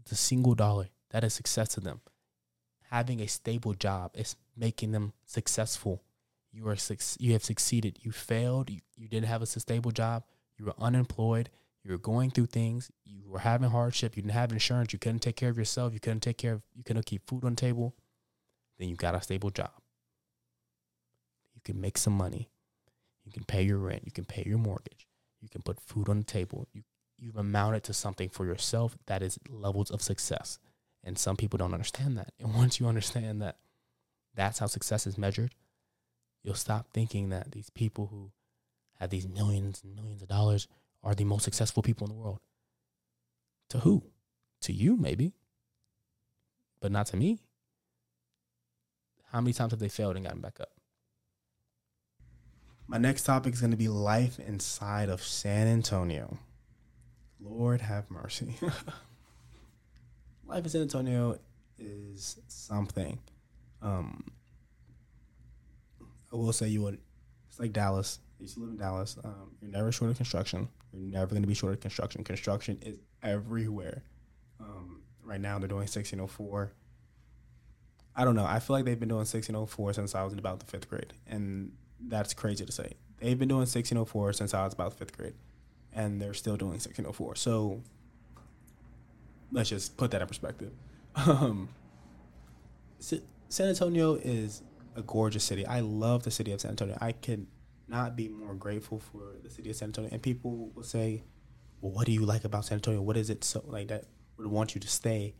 [0.08, 2.00] The single dollar, that is success to them.
[2.90, 6.02] Having a stable job is making them successful.
[6.56, 6.76] You are
[7.18, 7.98] you have succeeded.
[8.00, 8.70] You failed.
[8.70, 10.24] You, you didn't have a stable job.
[10.56, 11.50] You were unemployed.
[11.84, 12.90] You were going through things.
[13.04, 14.16] You were having hardship.
[14.16, 14.94] You didn't have insurance.
[14.94, 15.92] You couldn't take care of yourself.
[15.92, 16.62] You couldn't take care of.
[16.74, 17.94] You couldn't keep food on the table.
[18.78, 19.70] Then you got a stable job
[21.54, 22.48] You can make some money.
[23.24, 24.02] You can pay your rent.
[24.06, 25.06] You can pay your mortgage.
[25.42, 26.66] You can put food on the table.
[26.72, 26.84] You
[27.18, 30.58] you've amounted to something for yourself that is levels of success.
[31.04, 32.32] And some people don't understand that.
[32.40, 33.58] And once you understand that
[34.34, 35.54] that's how success is measured,
[36.46, 38.30] you'll stop thinking that these people who
[39.00, 40.68] have these millions and millions of dollars
[41.02, 42.38] are the most successful people in the world.
[43.70, 44.04] To who?
[44.62, 45.32] To you, maybe,
[46.80, 47.40] but not to me.
[49.32, 50.70] How many times have they failed and gotten back up?
[52.86, 56.38] My next topic is going to be life inside of San Antonio.
[57.40, 58.56] Lord have mercy.
[60.46, 61.40] life in San Antonio
[61.76, 63.18] is something.
[63.82, 64.30] Um,
[66.32, 66.98] I will say you would.
[67.48, 68.18] It's like Dallas.
[68.38, 69.16] You used to live in Dallas.
[69.24, 70.68] Um, you're never short of construction.
[70.92, 72.24] You're never going to be short of construction.
[72.24, 74.02] Construction is everywhere.
[74.60, 76.72] Um, right now, they're doing 1604.
[78.14, 78.46] I don't know.
[78.46, 81.12] I feel like they've been doing 1604 since I was in about the fifth grade,
[81.26, 82.94] and that's crazy to say.
[83.18, 85.34] They've been doing 1604 since I was about the fifth grade,
[85.92, 87.36] and they're still doing 1604.
[87.36, 87.82] So
[89.52, 90.72] let's just put that in perspective.
[91.16, 91.70] Um,
[92.98, 94.62] San Antonio is
[94.96, 95.66] a gorgeous city.
[95.66, 96.96] I love the city of San Antonio.
[97.00, 97.46] I could
[97.88, 100.10] not be more grateful for the city of San Antonio.
[100.12, 101.22] And people will say,
[101.80, 103.00] "Well, what do you like about San Antonio?
[103.02, 104.04] What is it so like that
[104.36, 105.34] would want you to stay?"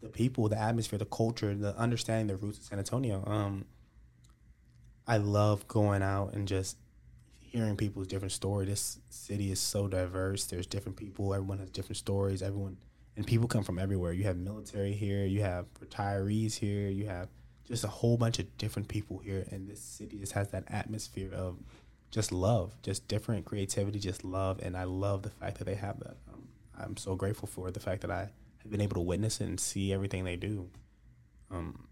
[0.00, 3.24] The people, the atmosphere, the culture, the understanding the roots of San Antonio.
[3.26, 3.64] Um,
[5.06, 6.76] I love going out and just
[7.40, 8.66] hearing people's different story.
[8.66, 10.44] This city is so diverse.
[10.46, 11.32] There's different people.
[11.32, 12.42] Everyone has different stories.
[12.42, 12.76] Everyone
[13.16, 14.12] and people come from everywhere.
[14.12, 15.26] You have military here.
[15.26, 16.88] You have retirees here.
[16.88, 17.28] You have
[17.68, 19.46] just a whole bunch of different people here.
[19.50, 21.58] And this city just has that atmosphere of
[22.10, 24.60] just love, just different creativity, just love.
[24.62, 26.16] And I love the fact that they have that.
[26.32, 28.30] Um, I'm so grateful for the fact that I
[28.62, 30.68] have been able to witness it and see everything they do.
[31.50, 31.88] Um,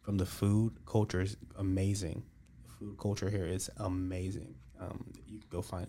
[0.00, 2.24] from the food culture is amazing
[2.82, 4.54] food culture here is amazing.
[4.80, 5.86] Um, you can go find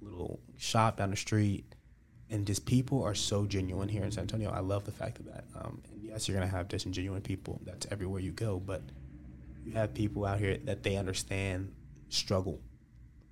[0.00, 1.74] a little shop down the street,
[2.30, 4.50] and just people are so genuine here in San Antonio.
[4.50, 5.44] I love the fact of that.
[5.56, 7.60] Um, and yes, you're gonna have disingenuine people.
[7.64, 8.82] That's everywhere you go, but
[9.64, 11.72] you have people out here that they understand
[12.08, 12.60] struggle,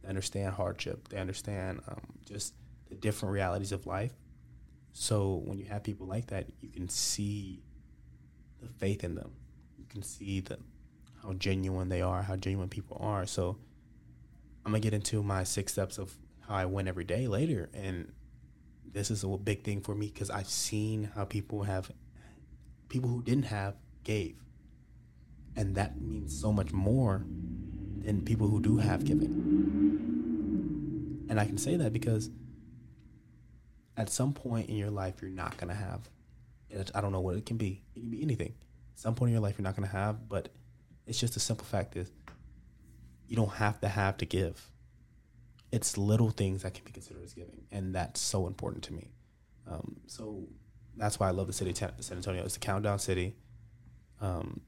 [0.03, 2.55] they understand hardship, they understand um, just
[2.89, 4.13] the different realities of life.
[4.93, 7.63] So when you have people like that, you can see
[8.61, 9.31] the faith in them.
[9.79, 10.59] You can see the
[11.23, 13.27] how genuine they are, how genuine people are.
[13.27, 13.57] So
[14.65, 18.13] I'm gonna get into my six steps of how I win every day later, and
[18.93, 21.91] this is a big thing for me because I've seen how people have
[22.89, 23.75] people who didn't have
[24.05, 24.37] gave,
[25.57, 27.25] and that means so much more
[27.99, 29.57] than people who do have giving.
[31.29, 32.31] And I can say that because
[33.97, 36.09] at some point in your life, you're not gonna have.
[36.95, 37.83] I don't know what it can be.
[37.95, 38.55] It can be anything.
[38.95, 40.49] At some point in your life, you're not gonna have, but
[41.07, 42.11] it's just a simple fact is
[43.27, 44.71] you don't have to have to give.
[45.71, 49.11] It's little things that can be considered as giving, and that's so important to me.
[49.71, 50.45] Um, so
[50.97, 52.45] that's why I love the city of San Antonio.
[52.45, 53.37] It's a countdown city.
[54.21, 54.61] Um,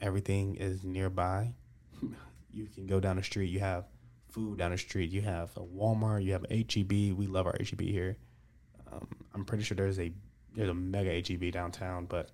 [0.00, 1.52] everything is nearby.
[2.52, 3.50] you can go down the street.
[3.50, 3.84] You have
[4.30, 5.10] food down the street.
[5.10, 6.24] You have a Walmart.
[6.24, 7.16] You have HEB.
[7.16, 8.16] We love our HEB here.
[8.92, 10.12] Um, I'm pretty sure there's a
[10.54, 12.30] there's a mega HEB downtown, but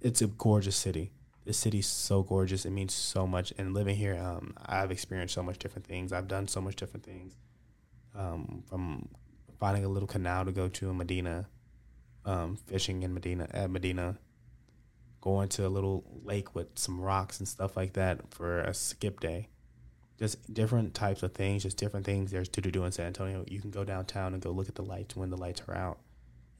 [0.00, 1.12] it's a gorgeous city.
[1.44, 2.64] The city's so gorgeous.
[2.64, 3.52] It means so much.
[3.58, 6.12] And living here, um, I've experienced so much different things.
[6.12, 7.34] I've done so much different things.
[8.14, 9.08] Um, from
[9.58, 11.48] finding a little canal to go to in Medina,
[12.24, 14.16] um, fishing in Medina at Medina,
[15.20, 19.20] going to a little lake with some rocks and stuff like that for a skip
[19.20, 19.48] day.
[20.18, 23.44] Just different types of things, just different things there's to do in San Antonio.
[23.48, 25.98] You can go downtown and go look at the lights when the lights are out.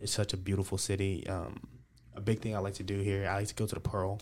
[0.00, 1.26] It's such a beautiful city.
[1.26, 1.60] Um,
[2.16, 4.20] a big thing I like to do here, I like to go to the Pearl.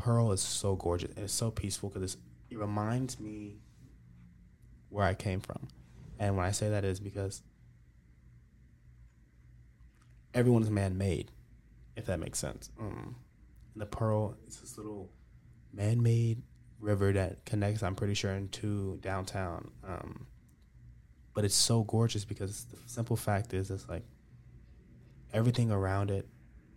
[0.00, 2.16] Pearl is so gorgeous and it's so peaceful because
[2.48, 3.58] it reminds me
[4.88, 5.68] where I came from.
[6.18, 7.42] And when I say that is because
[10.34, 11.30] everyone is man made,
[11.96, 12.70] if that makes sense.
[12.80, 13.16] Um,
[13.76, 15.10] the Pearl is this little
[15.72, 16.42] man made
[16.80, 19.70] river that connects, I'm pretty sure, into downtown.
[19.86, 20.26] Um,
[21.34, 24.04] but it's so gorgeous because the simple fact is, it's like
[25.32, 26.26] everything around it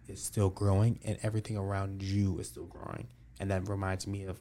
[0.07, 3.07] is still growing and everything around you is still growing.
[3.39, 4.39] And that reminds me of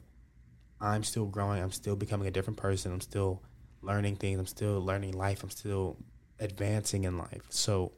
[0.79, 3.41] I'm still growing, I'm still becoming a different person, I'm still
[3.81, 5.97] learning things, I'm still learning life, I'm still
[6.39, 7.43] advancing in life.
[7.49, 7.93] So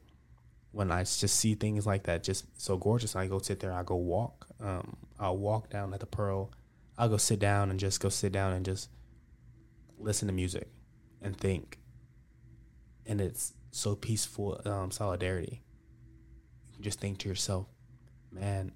[0.72, 3.82] when I just see things like that, just so gorgeous, I go sit there, I
[3.82, 4.46] go walk.
[4.60, 6.52] Um, I'll walk down at the Pearl.
[6.98, 8.88] I'll go sit down and just go sit down and just
[9.98, 10.68] listen to music
[11.22, 11.78] and think.
[13.06, 15.62] And it's so peaceful, um, solidarity
[16.80, 17.66] just think to yourself,
[18.30, 18.72] man,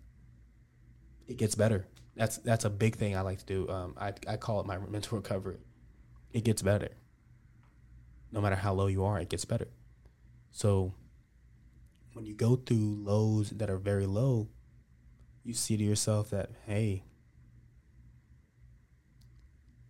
[1.29, 1.87] it gets better.
[2.17, 3.69] That's that's a big thing I like to do.
[3.69, 5.59] Um, I I call it my mental recovery.
[6.33, 6.91] It gets better.
[8.33, 9.69] No matter how low you are, it gets better.
[10.53, 10.95] So
[12.13, 14.49] when you go through lows that are very low,
[15.45, 17.05] you see to yourself that hey,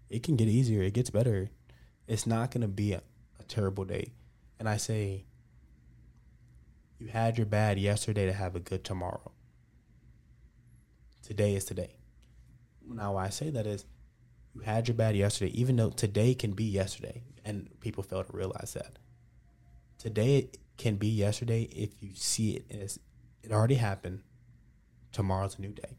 [0.09, 0.83] it can get easier.
[0.83, 1.51] It gets better.
[2.07, 3.03] It's not gonna be a,
[3.39, 4.13] a terrible day.
[4.59, 5.25] And I say
[7.01, 9.33] you had your bad yesterday to have a good tomorrow.
[11.23, 11.97] Today is today.
[12.87, 13.87] Now, why I say that is
[14.55, 18.37] you had your bad yesterday, even though today can be yesterday, and people fail to
[18.37, 18.99] realize that.
[19.97, 22.99] Today can be yesterday if you see it as
[23.43, 24.23] it already happened.
[25.13, 25.97] Tomorrow's a new day.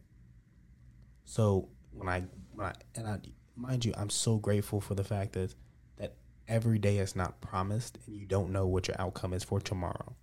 [1.25, 2.23] So when I
[2.53, 3.19] when I and I
[3.55, 5.55] mind you, I'm so grateful for the fact that
[5.97, 6.15] that
[6.47, 10.15] every day is not promised, and you don't know what your outcome is for tomorrow.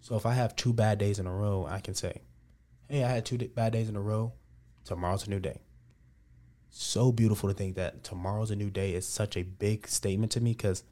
[0.00, 2.22] So if I have two bad days in a row, I can say,
[2.88, 4.32] hey, I had two bad days in a row.
[4.84, 5.60] Tomorrow's a new day.
[6.70, 10.40] So beautiful to think that tomorrow's a new day is such a big statement to
[10.40, 10.84] me because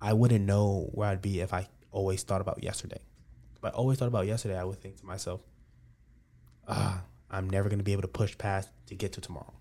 [0.00, 3.00] I wouldn't know where I'd be if I always thought about yesterday.
[3.56, 5.40] If I always thought about yesterday, I would think to myself,
[6.68, 9.54] ah, I'm never going to be able to push past to get to tomorrow.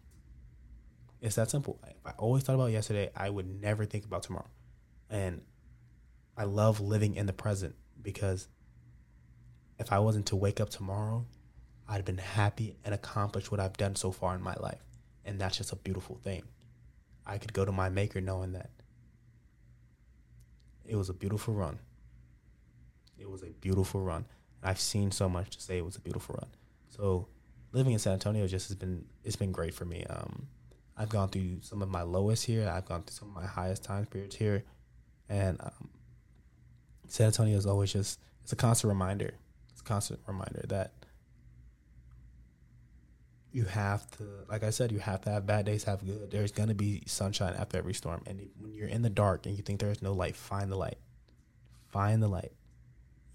[1.21, 1.79] It's that simple.
[1.87, 4.49] If I always thought about yesterday, I would never think about tomorrow.
[5.09, 5.41] And
[6.35, 8.47] I love living in the present because
[9.79, 11.25] if I wasn't to wake up tomorrow,
[11.87, 14.83] I'd have been happy and accomplished what I've done so far in my life.
[15.25, 16.43] And that's just a beautiful thing.
[17.25, 18.69] I could go to my maker knowing that
[20.85, 21.79] it was a beautiful run.
[23.17, 24.25] It was a beautiful run.
[24.63, 26.49] I've seen so much to say it was a beautiful run.
[26.89, 27.27] So
[27.71, 30.05] living in San Antonio just has been it's been great for me.
[30.05, 30.47] Um,
[30.97, 32.67] I've gone through some of my lowest here.
[32.67, 34.63] I've gone through some of my highest time periods here,
[35.29, 35.89] and um,
[37.07, 39.33] San Antonio is always just it's a constant reminder.
[39.71, 40.93] It's a constant reminder that
[43.51, 46.31] you have to, like I said, you have to have bad days, have good.
[46.31, 49.63] There's gonna be sunshine after every storm, and when you're in the dark and you
[49.63, 50.97] think there's no light, find the light.
[51.89, 52.51] Find the light.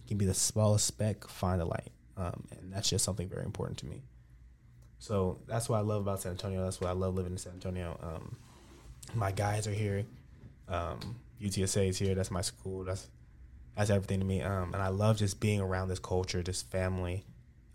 [0.04, 1.26] It can be the smallest speck.
[1.26, 4.02] Find the light, um, and that's just something very important to me.
[4.98, 6.62] So that's what I love about San Antonio.
[6.62, 7.98] That's what I love living in San Antonio.
[8.02, 8.36] Um,
[9.14, 10.04] my guys are here.
[10.68, 12.14] Um, UTSA is here.
[12.14, 12.84] That's my school.
[12.84, 13.08] That's
[13.76, 14.42] that's everything to me.
[14.42, 17.24] Um, and I love just being around this culture, this family.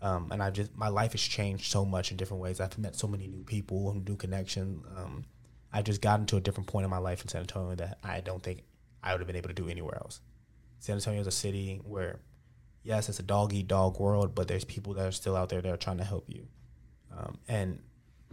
[0.00, 2.60] Um, and I just my life has changed so much in different ways.
[2.60, 4.84] I've met so many new people, and new connections.
[4.96, 5.24] Um,
[5.72, 8.20] I just got into a different point in my life in San Antonio that I
[8.20, 8.62] don't think
[9.02, 10.20] I would have been able to do anywhere else.
[10.78, 12.20] San Antonio is a city where,
[12.84, 15.60] yes, it's a dog eat dog world, but there's people that are still out there
[15.60, 16.46] that are trying to help you.
[17.16, 17.80] Um, and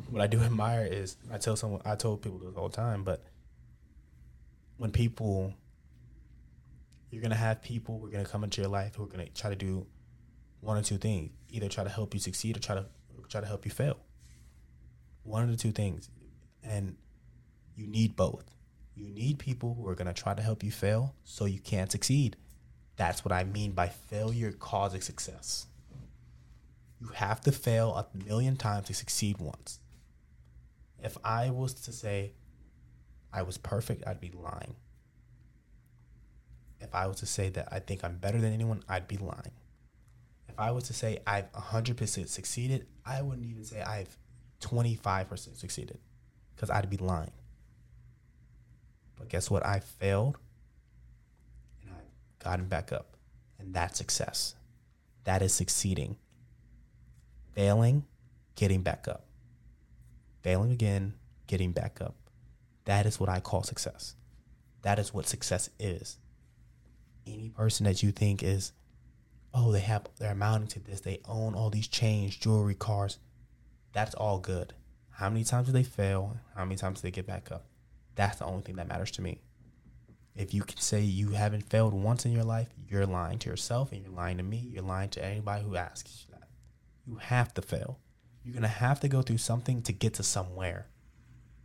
[0.09, 3.03] what I do admire is I tell someone I told people this all the time,
[3.03, 3.23] but
[4.77, 5.53] when people
[7.15, 9.49] you're gonna have people who are gonna come into your life who are gonna try
[9.49, 9.87] to do
[10.59, 11.31] one or two things.
[11.49, 12.85] Either try to help you succeed or try to
[13.29, 13.95] try to help you fail.
[15.23, 16.09] One of the two things.
[16.61, 16.97] And
[17.73, 18.43] you need both.
[18.95, 21.89] You need people who are going to try to help you fail so you can
[21.89, 22.35] succeed.
[22.97, 25.67] That's what I mean by failure causing success.
[26.99, 29.79] You have to fail a million times to succeed once.
[31.01, 32.33] If I was to say
[33.31, 34.75] I was perfect, I'd be lying.
[36.85, 39.51] If I was to say that I think I'm better than anyone, I'd be lying.
[40.47, 44.15] If I was to say I've 100% succeeded, I wouldn't even say I've
[44.61, 45.97] 25% succeeded
[46.55, 47.31] because I'd be lying.
[49.17, 49.65] But guess what?
[49.65, 50.37] I failed
[51.81, 53.17] and I've gotten back up.
[53.57, 54.53] And that's success.
[55.23, 56.17] That is succeeding.
[57.53, 58.05] Failing,
[58.53, 59.25] getting back up.
[60.43, 61.15] Failing again,
[61.47, 62.13] getting back up.
[62.83, 64.13] That is what I call success.
[64.83, 66.19] That is what success is.
[67.27, 68.71] Any person that you think is,
[69.53, 73.19] oh, they have they're amounting to this, they own all these chains, jewelry, cars,
[73.93, 74.73] that's all good.
[75.09, 76.35] How many times do they fail?
[76.55, 77.65] How many times do they get back up?
[78.15, 79.39] That's the only thing that matters to me.
[80.35, 83.93] If you can say you haven't failed once in your life, you're lying to yourself
[83.93, 84.69] and you're lying to me.
[84.69, 86.49] You're lying to anybody who asks you that.
[87.07, 87.99] You have to fail.
[88.43, 90.87] You're going to have to go through something to get to somewhere.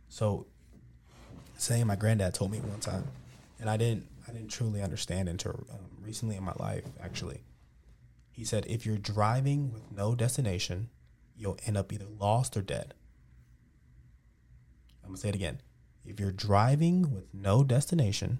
[0.07, 0.47] So,
[1.57, 3.03] saying my granddad told me one time,
[3.59, 7.43] and I didn't, I didn't truly understand until um, recently in my life, actually.
[8.31, 10.89] He said, if you're driving with no destination,
[11.35, 12.93] you'll end up either lost or dead.
[15.03, 15.61] I'm going to say it again.
[16.05, 18.39] If you're driving with no destination,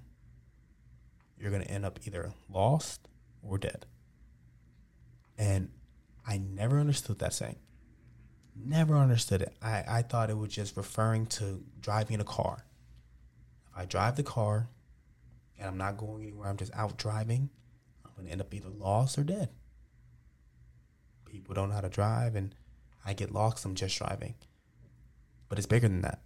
[1.37, 3.09] you're going to end up either lost
[3.43, 3.85] or dead.
[5.37, 5.71] And
[6.25, 7.57] I never understood that saying.
[8.55, 9.53] Never understood it.
[9.61, 12.65] I, I thought it was just referring to driving a car.
[13.67, 14.69] If I drive the car
[15.61, 17.49] and I'm not going anywhere, I'm just out driving,
[18.03, 19.49] I'm going to end up either lost or dead.
[21.25, 22.53] People don't know how to drive, and
[23.05, 24.35] I get lost, I'm just driving.
[25.47, 26.21] But it's bigger than that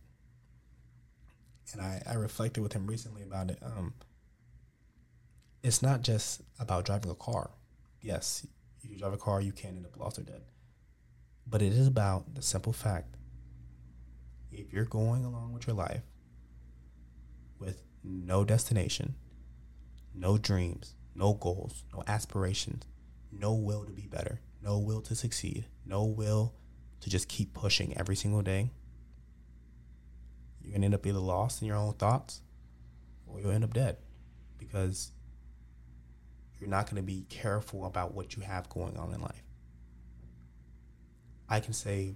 [1.73, 3.59] and I, I reflected with him recently about it.
[3.61, 3.93] Um,
[5.63, 7.51] it's not just about driving a car.
[8.01, 8.45] Yes,
[8.83, 10.43] if you drive a car, you can end up lost or dead.
[11.47, 13.15] But it is about the simple fact
[14.51, 16.03] if you're going along with your life
[17.59, 19.15] with no destination,
[20.15, 22.85] no dreams, no goals, no aspirations,
[23.31, 26.53] no will to be better, no will to succeed, no will
[27.01, 28.71] to just keep pushing every single day
[30.65, 32.41] you're gonna end up either lost in your own thoughts
[33.27, 33.97] or you'll end up dead
[34.57, 35.11] because
[36.59, 39.43] you're not gonna be careful about what you have going on in life.
[41.47, 42.15] I can say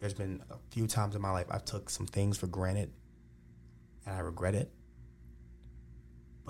[0.00, 2.90] there's been a few times in my life I've took some things for granted
[4.04, 4.72] and I regret it.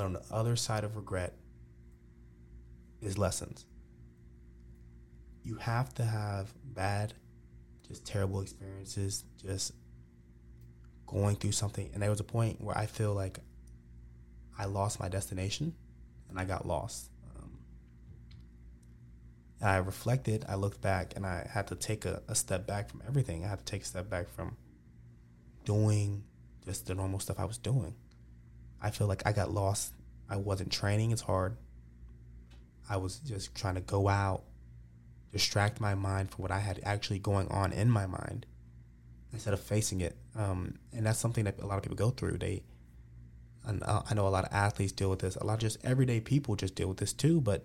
[0.00, 1.34] But on the other side of regret
[3.02, 3.66] is lessons.
[5.42, 7.12] You have to have bad,
[7.86, 9.74] just terrible experiences, just
[11.06, 13.40] going through something, and there was a point where I feel like
[14.58, 15.74] I lost my destination,
[16.30, 17.10] and I got lost.
[17.36, 17.58] Um,
[19.60, 23.02] I reflected, I looked back, and I had to take a, a step back from
[23.06, 23.44] everything.
[23.44, 24.56] I had to take a step back from
[25.66, 26.24] doing
[26.64, 27.96] just the normal stuff I was doing.
[28.82, 29.92] I feel like I got lost.
[30.28, 31.56] I wasn't training as hard.
[32.88, 34.42] I was just trying to go out,
[35.32, 38.46] distract my mind from what I had actually going on in my mind
[39.32, 40.16] instead of facing it.
[40.36, 42.38] Um, and that's something that a lot of people go through.
[42.38, 42.62] They,
[43.64, 45.36] and I know a lot of athletes deal with this.
[45.36, 47.40] A lot of just everyday people just deal with this too.
[47.40, 47.64] But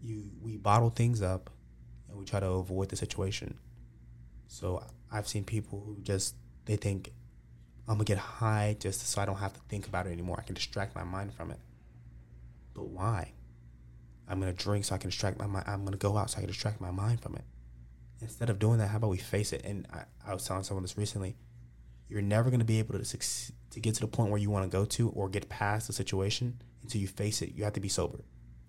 [0.00, 1.50] you, we bottle things up,
[2.08, 3.58] and we try to avoid the situation.
[4.48, 7.12] So I've seen people who just they think
[7.86, 10.36] I'm gonna get high just so I don't have to think about it anymore.
[10.38, 11.58] I can distract my mind from it.
[12.72, 13.32] But why?
[14.26, 15.64] I'm gonna drink so I can distract my mind.
[15.68, 17.44] I'm gonna go out so I can distract my mind from it
[18.24, 19.64] instead of doing that, how about we face it?
[19.64, 21.36] And I, I was telling someone this recently.
[22.08, 24.70] You're never to be able to succeed, to get to the point where you want
[24.70, 27.54] to go to or get past the situation until you face it.
[27.54, 28.24] You have to be sober.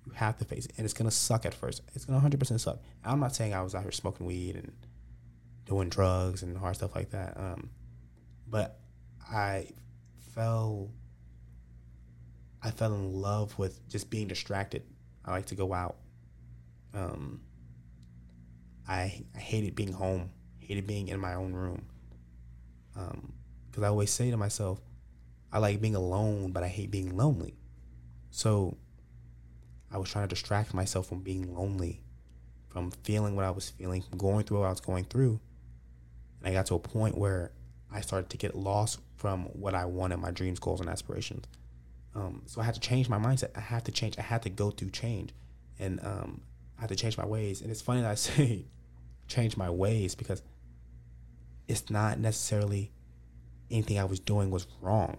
[0.06, 1.82] You have to face it, and it's to suck at first.
[1.94, 2.80] It's to 100% suck.
[3.04, 4.72] I'm not saying I was out here smoking weed and
[5.66, 7.38] doing drugs and hard stuff like that.
[7.38, 7.72] Um,
[8.48, 8.80] but
[9.32, 9.68] I
[10.34, 10.90] fell
[12.62, 14.84] I fell in love with just being distracted.
[15.24, 15.98] I like to go out.
[16.96, 17.42] Um,
[18.88, 21.86] I, I hated being home, hated being in my own room.
[22.94, 23.14] Because
[23.78, 24.80] um, I always say to myself,
[25.52, 27.56] I like being alone, but I hate being lonely.
[28.32, 28.78] So
[29.92, 32.02] I was trying to distract myself from being lonely,
[32.68, 35.40] from feeling what I was feeling, from going through what I was going through.
[36.40, 37.52] And I got to a point where
[37.96, 41.46] I started to get lost from what I wanted, my dreams, goals, and aspirations.
[42.14, 43.52] Um, so I had to change my mindset.
[43.56, 44.20] I had to change.
[44.20, 45.34] I had to go through change.
[45.80, 46.42] And um,
[46.78, 47.62] I had to change my ways.
[47.62, 48.66] And it's funny that I say
[49.28, 50.44] change my ways because
[51.70, 52.92] it's not necessarily
[53.72, 55.18] anything I was doing was wrong.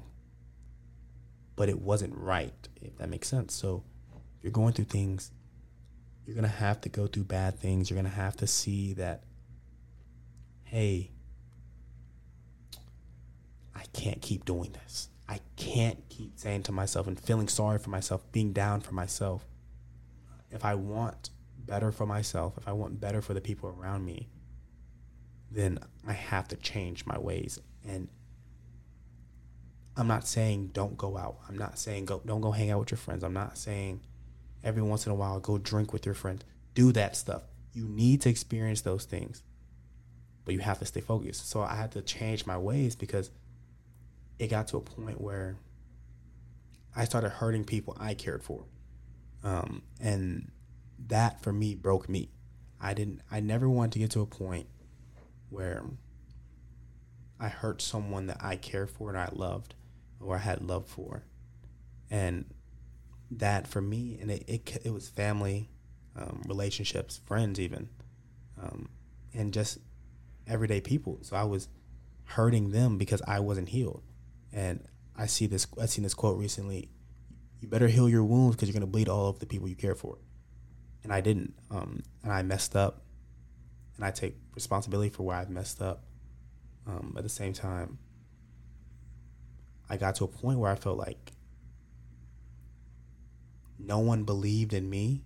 [1.57, 3.55] But it wasn't right, if that makes sense.
[3.55, 3.85] So
[4.37, 5.31] if you're going through things,
[6.27, 7.89] you're to have to go through bad things.
[7.89, 9.24] You're to have to see that,
[10.64, 11.12] hey,
[13.97, 15.09] can't keep doing this.
[15.29, 19.45] I can't keep saying to myself and feeling sorry for myself, being down for myself.
[20.51, 24.29] If I want better for myself, if I want better for the people around me,
[25.51, 27.59] then I have to change my ways.
[27.85, 28.09] And
[29.97, 31.39] I'm not saying don't go out.
[31.49, 33.25] I'm not saying go don't go hang out with your friends.
[33.25, 34.03] I'm not saying
[34.63, 36.45] every once in a while go drink with your friends.
[36.75, 37.43] Do that stuff.
[37.73, 39.43] You need to experience those things.
[40.45, 41.49] But you have to stay focused.
[41.49, 43.31] So I had to change my ways because
[44.39, 45.57] it got to a point where
[46.95, 48.64] I started hurting people I cared for.
[49.43, 50.51] Um, and
[51.09, 52.30] that for me broke me.
[52.80, 54.66] I didn't I never wanted to get to a point
[55.51, 55.82] where
[57.39, 59.74] I hurt someone that I cared for and I loved
[60.20, 61.24] or I had love for.
[62.11, 62.47] And
[63.30, 65.68] that for me, and it, it, it was family,
[66.16, 67.89] um, relationships, friends, even,
[68.61, 68.89] um,
[69.34, 69.78] and just
[70.47, 71.18] everyday people.
[71.22, 71.68] So I was
[72.24, 74.03] hurting them because I wasn't healed.
[74.53, 74.85] And
[75.17, 76.91] I see this, I've seen this quote recently
[77.61, 79.95] you better heal your wounds because you're to bleed all of the people you care
[79.95, 80.19] for.
[81.03, 81.55] And I didn't.
[81.71, 83.03] Um, and I messed up.
[83.97, 86.05] And I take responsibility for where I've messed up.
[86.87, 87.99] Um, at the same time,
[89.89, 91.33] I got to a point where I felt like
[93.79, 95.25] no one believed in me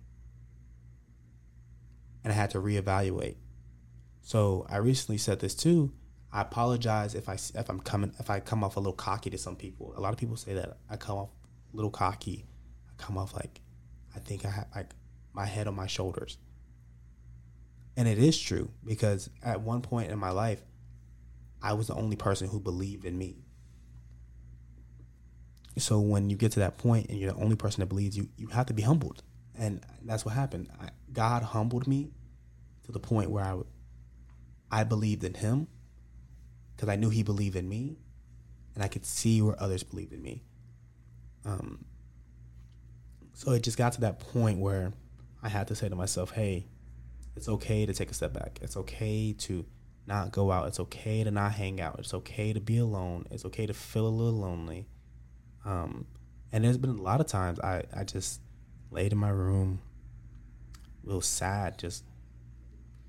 [2.23, 3.35] and I had to reevaluate.
[4.21, 5.91] So I recently said this too.
[6.33, 9.37] I apologize if I if I'm coming if I come off a little cocky to
[9.37, 9.93] some people.
[9.97, 11.29] A lot of people say that I come off
[11.73, 12.45] a little cocky.
[12.89, 13.59] I come off like
[14.15, 14.91] I think I have like
[15.33, 16.37] my head on my shoulders.
[17.97, 20.63] And it is true because at one point in my life
[21.61, 23.43] I was the only person who believed in me.
[25.77, 28.29] So when you get to that point and you're the only person that believes you,
[28.37, 29.23] you have to be humbled,
[29.57, 30.69] and that's what happened.
[30.81, 32.11] I, God humbled me
[32.83, 33.59] to the point where I,
[34.69, 35.67] I believed in Him
[36.81, 37.99] because I knew He believed in me,
[38.73, 40.43] and I could see where others believed in me.
[41.45, 41.85] Um.
[43.33, 44.91] So it just got to that point where
[45.43, 46.65] I had to say to myself, "Hey,
[47.35, 48.59] it's okay to take a step back.
[48.61, 49.65] It's okay to."
[50.07, 50.67] not go out.
[50.67, 51.97] It's okay to not hang out.
[51.99, 53.27] It's okay to be alone.
[53.29, 54.87] It's okay to feel a little lonely.
[55.63, 56.07] Um,
[56.51, 58.41] and there's been a lot of times I, I just
[58.89, 59.79] laid in my room,
[61.03, 62.03] a little sad, just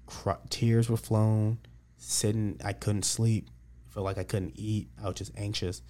[0.07, 1.59] cr- tears were flowing,
[1.97, 2.61] sitting.
[2.62, 3.49] I couldn't sleep.
[3.93, 4.88] Felt like I couldn't eat.
[5.03, 5.82] I was just anxious,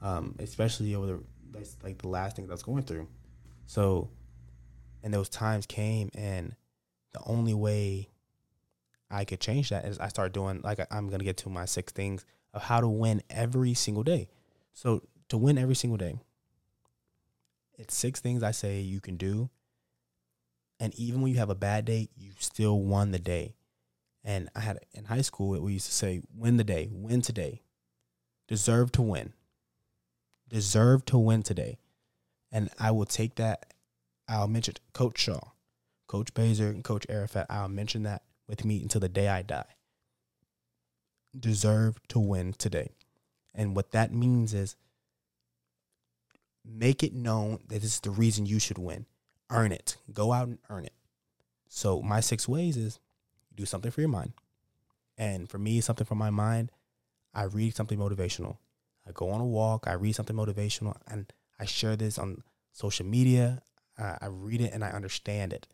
[0.00, 3.08] um, especially over the like the last thing I was going through.
[3.66, 4.10] So,
[5.02, 6.54] and those times came, and
[7.12, 8.10] the only way
[9.10, 11.92] I could change that is I start doing like I'm gonna get to my six
[11.92, 14.28] things of how to win every single day.
[14.72, 16.20] So to win every single day,
[17.76, 19.50] it's six things I say you can do.
[20.78, 23.56] And even when you have a bad day, you still won the day.
[24.24, 27.62] And I had in high school we used to say, win the day, win today.
[28.46, 29.32] Deserve to win.
[30.48, 31.78] Deserve to win today.
[32.50, 33.74] And I will take that.
[34.28, 35.40] I'll mention Coach Shaw,
[36.06, 37.46] Coach Bazer, and Coach Arafat.
[37.48, 39.76] I'll mention that with me until the day I die.
[41.38, 42.92] Deserve to win today.
[43.54, 44.76] And what that means is
[46.64, 49.06] make it known that this is the reason you should win.
[49.50, 49.96] Earn it.
[50.12, 50.94] Go out and earn it.
[51.68, 52.98] So my six ways is
[53.58, 54.32] do something for your mind.
[55.18, 56.70] And for me, something for my mind,
[57.34, 58.56] I read something motivational.
[59.06, 62.42] I go on a walk, I read something motivational, and I share this on
[62.72, 63.62] social media.
[63.98, 65.66] I read it and I understand it.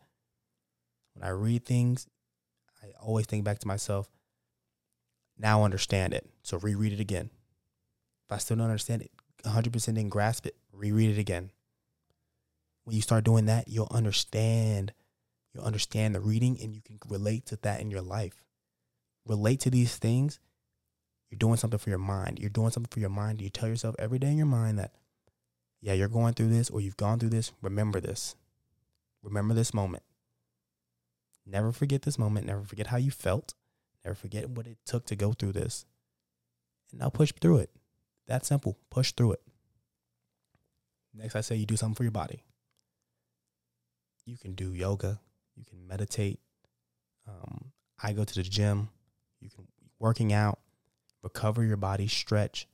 [1.13, 2.07] When I read things,
[2.81, 4.09] I always think back to myself,
[5.37, 6.27] now understand it.
[6.41, 7.29] So reread it again.
[8.25, 9.11] If I still don't understand it,
[9.43, 11.51] 100% didn't grasp it, reread it again.
[12.83, 14.91] When you start doing that, you'll understand.
[15.55, 18.43] You'll understand the reading and you can relate to that in your life.
[19.25, 20.39] Relate to these things.
[21.31, 22.39] You're doing something for your mind.
[22.39, 23.41] You're doing something for your mind.
[23.41, 24.91] You tell yourself every day in your mind that,
[25.81, 27.53] yeah, you're going through this or you've gone through this.
[27.61, 28.35] Remember this.
[29.23, 30.03] Remember this moment.
[31.45, 32.47] Never forget this moment.
[32.47, 33.53] Never forget how you felt.
[34.03, 35.85] Never forget what it took to go through this.
[36.91, 37.69] And now push through it.
[38.27, 38.77] That simple.
[38.89, 39.41] Push through it.
[41.13, 42.43] Next, I say you do something for your body.
[44.25, 45.21] You can do yoga.
[45.55, 46.39] You can meditate.
[47.27, 48.89] Um, I go to the gym.
[49.39, 49.67] You can
[49.99, 50.59] working out,
[51.23, 52.67] recover your body, stretch,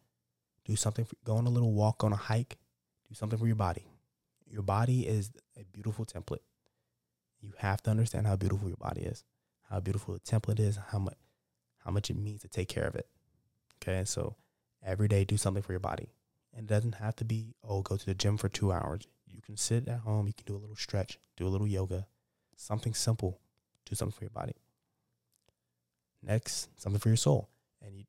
[0.66, 1.06] do something.
[1.06, 2.58] For, go on a little walk, on a hike.
[3.08, 3.86] Do something for your body.
[4.50, 6.44] Your body is a beautiful template.
[7.42, 9.24] You have to understand how beautiful your body is,
[9.70, 11.18] how beautiful the template is, how much
[11.80, 13.08] how much it means to take care of it.
[13.82, 14.36] Okay, so
[14.86, 16.14] every day do something for your body.
[16.54, 19.08] And it doesn't have to be, oh, go to the gym for two hours.
[19.26, 22.06] You can sit at home, you can do a little stretch, do a little yoga,
[22.62, 23.40] something simple,
[23.86, 24.56] do something for your body.
[26.22, 27.50] Next, something for your soul.
[27.82, 28.04] And you,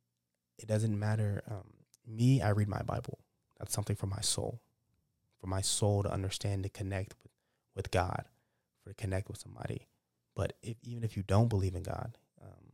[0.59, 1.42] it doesn't matter.
[1.50, 1.72] Um,
[2.07, 3.18] me, I read my Bible.
[3.59, 4.61] That's something for my soul,
[5.40, 7.32] for my soul to understand, to connect with,
[7.74, 8.24] with God,
[8.82, 9.86] for to connect with somebody.
[10.34, 12.72] But if, even if you don't believe in God, um,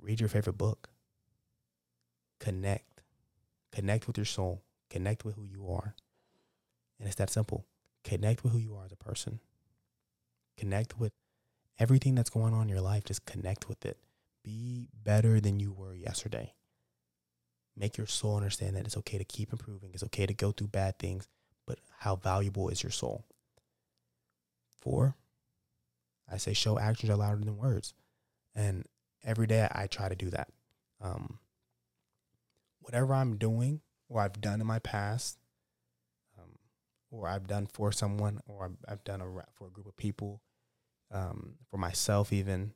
[0.00, 0.90] read your favorite book.
[2.38, 3.00] Connect,
[3.72, 5.94] connect with your soul, connect with who you are,
[6.98, 7.64] and it's that simple.
[8.04, 9.40] Connect with who you are as a person.
[10.56, 11.12] Connect with
[11.78, 13.04] everything that's going on in your life.
[13.04, 13.98] Just connect with it.
[14.42, 16.54] Be better than you were yesterday.
[17.76, 19.90] Make your soul understand that it's okay to keep improving.
[19.92, 21.28] It's okay to go through bad things,
[21.66, 23.24] but how valuable is your soul?
[24.80, 25.16] Four,
[26.30, 27.92] I say show actions are louder than words.
[28.54, 28.86] And
[29.24, 30.48] every day I try to do that.
[31.02, 31.38] Um,
[32.80, 35.38] whatever I'm doing or I've done in my past,
[37.16, 40.42] or I've done for someone, or I've, I've done a, for a group of people,
[41.10, 42.72] um, for myself even,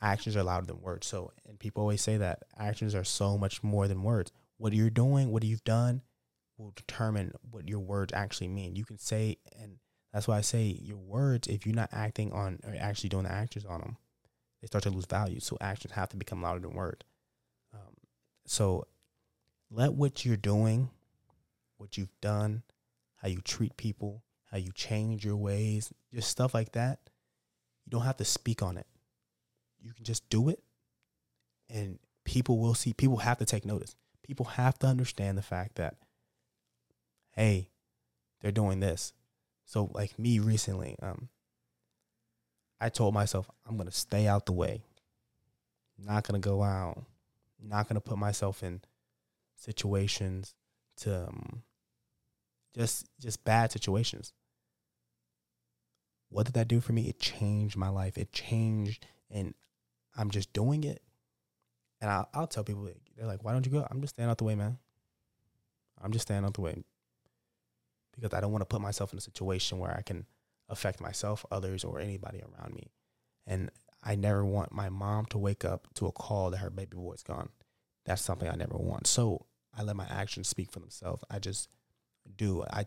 [0.00, 1.06] actions are louder than words.
[1.06, 4.30] So, and people always say that actions are so much more than words.
[4.58, 6.02] What you're doing, what you've done,
[6.58, 8.76] will determine what your words actually mean.
[8.76, 9.78] You can say, and
[10.12, 13.32] that's why I say your words, if you're not acting on or actually doing the
[13.32, 13.96] actions on them,
[14.60, 15.40] they start to lose value.
[15.40, 17.04] So actions have to become louder than words.
[17.74, 17.94] Um,
[18.46, 18.86] so
[19.70, 20.90] let what you're doing,
[21.78, 22.62] what you've done,
[23.22, 26.98] how you treat people, how you change your ways, just stuff like that.
[27.84, 28.86] You don't have to speak on it.
[29.80, 30.62] You can just do it,
[31.70, 32.92] and people will see.
[32.92, 33.94] People have to take notice.
[34.22, 35.96] People have to understand the fact that,
[37.32, 37.68] hey,
[38.40, 39.12] they're doing this.
[39.64, 41.28] So, like me recently, um,
[42.80, 44.82] I told myself I'm gonna stay out the way.
[45.96, 47.04] Not gonna go out.
[47.60, 48.80] Not gonna put myself in
[49.56, 50.54] situations
[50.98, 51.62] to um,
[52.76, 54.32] just just bad situations.
[56.30, 57.08] What did that do for me?
[57.08, 58.16] It changed my life.
[58.16, 59.54] It changed, and
[60.16, 61.02] I'm just doing it.
[62.00, 63.86] And I'll, I'll tell people, they're like, why don't you go?
[63.90, 64.78] I'm just staying out the way, man.
[66.02, 66.82] I'm just staying out the way
[68.14, 70.26] because I don't want to put myself in a situation where I can
[70.68, 72.90] affect myself, others, or anybody around me.
[73.46, 73.70] And
[74.02, 77.22] I never want my mom to wake up to a call that her baby boy's
[77.22, 77.50] gone.
[78.04, 79.06] That's something I never want.
[79.06, 79.46] So
[79.76, 81.22] I let my actions speak for themselves.
[81.30, 81.68] I just
[82.36, 82.64] do.
[82.70, 82.86] I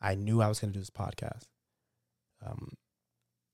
[0.00, 1.44] I knew I was going to do this podcast.
[2.44, 2.72] Um,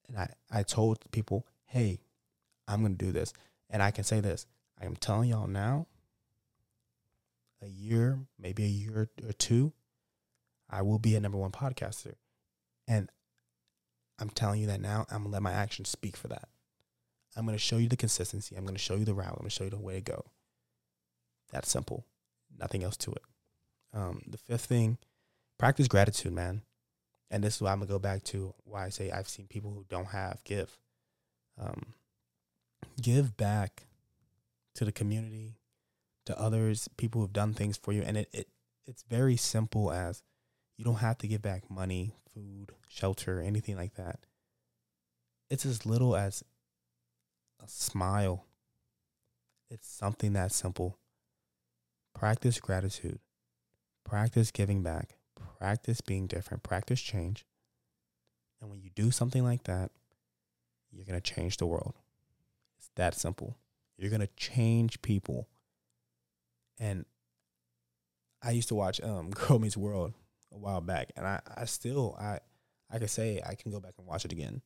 [0.09, 2.01] and I, I told people, hey,
[2.67, 3.35] I'm going to do this.
[3.69, 4.47] And I can say this
[4.81, 5.87] I am telling y'all now,
[7.63, 9.73] a year, maybe a year or two,
[10.71, 12.15] I will be a number one podcaster.
[12.87, 13.11] And
[14.19, 16.49] I'm telling you that now, I'm to let my actions speak for that.
[17.37, 18.57] I'm going to show you the consistency.
[18.57, 19.33] I'm going to show you the route.
[19.33, 20.25] I'm to show you the way to go.
[21.53, 22.07] That's simple.
[22.59, 23.23] Nothing else to it.
[23.93, 24.99] Um, the fifth thing,
[25.59, 26.63] practice gratitude, man.
[27.31, 29.71] And this is why I'm to go back to why I say I've seen people
[29.71, 30.79] who don't have give.
[31.61, 31.95] Um,
[33.01, 33.87] give back
[34.77, 35.57] to the community,
[36.27, 38.03] to others, people who've done things for you.
[38.03, 38.49] And it, it
[38.87, 40.23] it's very simple as
[40.79, 44.21] you don't have to give back money, food, shelter, anything like that.
[45.51, 46.43] It's as little as
[47.63, 48.47] a smile.
[49.71, 50.99] It's something that simple.
[52.15, 53.19] Practice gratitude.
[54.05, 55.18] Practice giving back.
[55.59, 56.63] Practice being different.
[56.63, 57.45] Practice change.
[58.61, 59.91] And when you do something like that,
[60.91, 61.95] you're going to change the world.
[62.79, 63.57] It's that simple.
[63.97, 65.49] You're going to change people.
[66.79, 67.05] And
[68.43, 70.15] I used to watch um, Girl Meets World
[70.53, 72.39] a while back, and I, I still I
[72.91, 74.63] I could say I can go back and watch it again.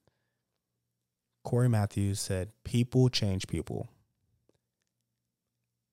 [1.44, 3.88] Cory Matthews said, "People change people."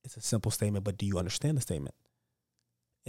[0.04, 1.96] It's a simple statement, but do you understand the statement?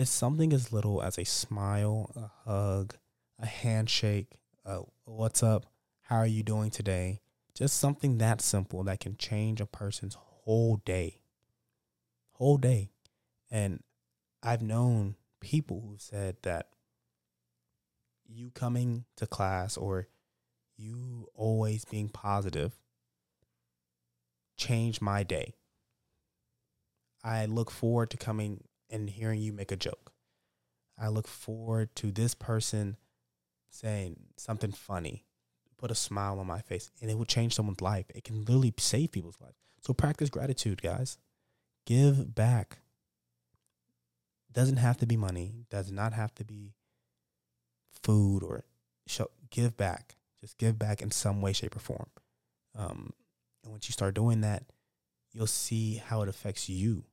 [0.00, 2.96] It's something as little as a smile, a hug,
[3.38, 5.66] a handshake, a "What's up?
[6.00, 7.20] How are you doing today?"
[7.52, 11.20] Just something that simple that can change a person's whole day.
[12.30, 12.88] Whole day.
[13.50, 13.84] And
[14.42, 16.70] I've known people who said that
[18.24, 20.08] you coming to class or
[20.78, 22.80] you always being positive
[24.56, 25.56] changed my day.
[27.22, 30.12] I look forward to coming and hearing you make a joke.
[30.98, 32.96] I look forward to this person
[33.70, 35.24] saying something funny,
[35.78, 38.06] put a smile on my face, and it will change someone's life.
[38.14, 39.56] It can literally save people's lives.
[39.82, 41.18] So practice gratitude, guys.
[41.86, 42.80] Give back
[44.52, 46.74] doesn't have to be money, does not have to be
[48.02, 48.64] food or
[49.06, 50.16] show, give back.
[50.40, 52.08] Just give back in some way, shape, or form.
[52.74, 53.12] Um,
[53.62, 54.64] and once you start doing that,
[55.32, 57.04] you'll see how it affects you.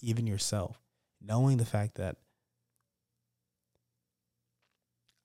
[0.00, 0.80] Even yourself,
[1.20, 2.16] knowing the fact that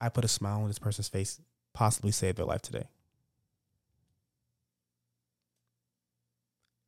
[0.00, 1.40] I put a smile on this person's face,
[1.72, 2.88] possibly saved their life today.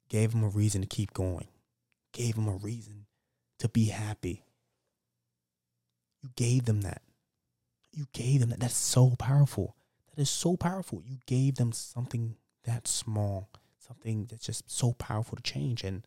[0.08, 1.48] Gave them a reason to keep going.
[2.12, 3.06] Gave them a reason
[3.58, 4.44] to be happy.
[6.22, 7.02] You gave them that.
[7.92, 8.60] You gave them that.
[8.60, 9.76] That's so powerful.
[10.14, 11.02] That is so powerful.
[11.04, 15.82] You gave them something that small, something that's just so powerful to change.
[15.82, 16.06] And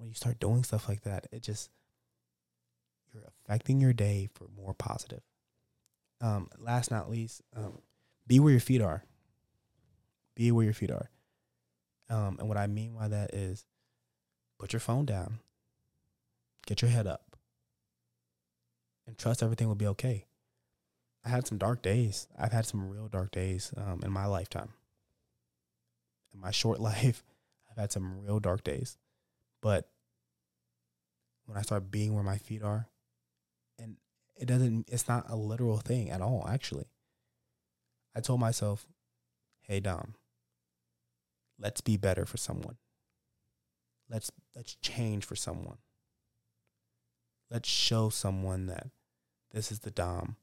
[0.00, 1.68] when you start doing stuff like that, it just
[3.12, 5.20] you're affecting your day for more positive.
[6.22, 7.82] Um, last not least, um,
[8.26, 9.04] be where your feet are.
[10.34, 11.10] Be where your feet are.
[12.08, 13.66] Um, and what I mean by that is
[14.58, 15.40] put your phone down,
[16.66, 17.36] get your head up,
[19.06, 20.24] and trust everything will be okay.
[21.24, 22.26] I had some dark days.
[22.38, 24.70] I've had some real dark days um, in my lifetime.
[26.32, 27.22] In my short life,
[27.70, 28.96] I've had some real dark days.
[29.62, 29.88] But
[31.46, 32.88] when I start being where my feet are,
[33.78, 33.96] and
[34.36, 36.86] it doesn't, it's not a literal thing at all, actually.
[38.14, 38.86] I told myself,
[39.62, 40.14] hey, Dom,
[41.58, 42.76] let's be better for someone.
[44.08, 45.78] Let's let's change for someone.
[47.50, 48.88] Let's show someone that
[49.52, 50.36] this is the Dom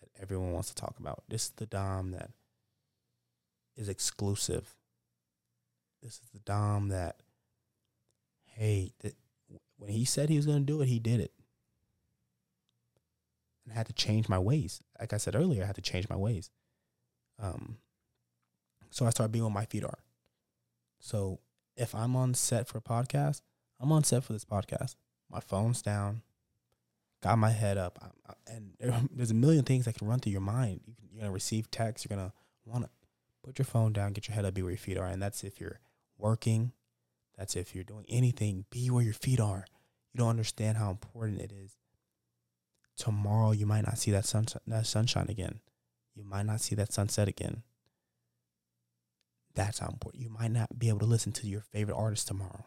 [0.00, 1.24] that everyone wants to talk about.
[1.28, 2.30] This is the Dom that
[3.76, 4.74] is exclusive.
[6.02, 7.20] This is the Dom that,
[8.54, 9.14] hey, th-
[9.76, 11.32] when he said he was going to do it, he did it.
[13.64, 14.82] And I had to change my ways.
[14.98, 16.50] Like I said earlier, I had to change my ways.
[17.40, 17.78] Um,
[18.90, 19.98] so I started being where my feet are.
[21.00, 21.40] So
[21.76, 23.42] if I'm on set for a podcast,
[23.80, 24.94] I'm on set for this podcast.
[25.30, 26.22] My phone's down,
[27.22, 30.32] got my head up, I, I, and there's a million things that can run through
[30.32, 30.80] your mind.
[30.86, 32.04] You can, you're gonna receive text.
[32.04, 32.32] You're gonna
[32.64, 32.90] want to
[33.42, 35.44] put your phone down, get your head up, be where your feet are, and that's
[35.44, 35.80] if you're
[36.16, 36.72] working.
[37.36, 38.64] That's if you're doing anything.
[38.70, 39.66] Be where your feet are.
[40.12, 41.76] You don't understand how important it is.
[42.96, 45.60] Tomorrow you might not see that sun that sunshine again.
[46.14, 47.62] You might not see that sunset again.
[49.54, 50.22] That's how important.
[50.22, 52.66] You might not be able to listen to your favorite artist tomorrow.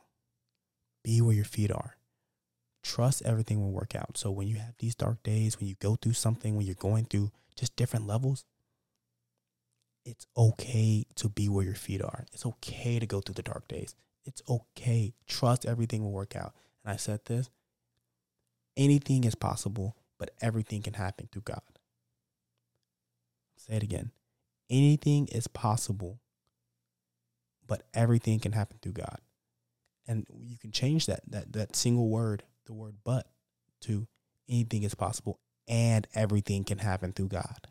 [1.04, 1.98] Be where your feet are.
[2.84, 4.18] Trust everything will work out.
[4.18, 7.06] So when you have these dark days, when you go through something, when you're going
[7.06, 8.46] through just different levels,
[10.06, 12.26] it's okay to be where your feet are.
[12.32, 13.96] It's okay to go through the dark days.
[14.28, 15.14] It's okay.
[15.26, 16.54] Trust everything will work out.
[16.84, 17.50] And I said this
[18.76, 21.62] anything is possible, but everything can happen through God.
[23.56, 24.12] Say it again.
[24.70, 26.20] Anything is possible,
[27.66, 29.20] but everything can happen through God.
[30.06, 33.28] And you can change that that that single word, the word but
[33.82, 34.08] to
[34.50, 37.68] anything is possible and everything can happen through God.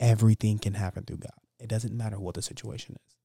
[0.00, 1.32] Everything can happen through God.
[1.58, 3.15] It doesn't matter what the situation is.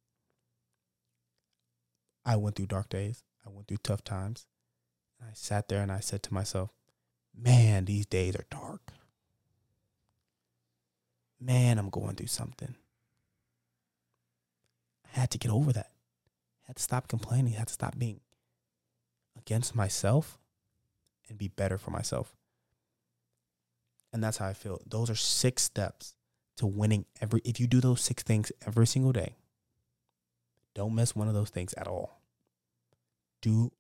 [2.26, 3.24] I went through dark days.
[3.46, 4.46] I went through tough times.
[5.20, 6.72] And I sat there and I said to myself,
[7.36, 8.92] man, these days are dark.
[11.40, 12.76] Man, I'm going through something.
[15.06, 15.92] I had to get over that.
[16.64, 17.56] I had to stop complaining.
[17.56, 18.22] I had to stop being
[19.38, 20.38] against myself
[21.28, 22.36] and be better for myself.
[24.14, 24.82] And that's how I feel.
[24.86, 26.14] Those are six steps
[26.58, 29.36] to winning every if you do those six things every single day.
[30.74, 32.22] Don't miss one of those things at all.
[33.42, 33.72] Do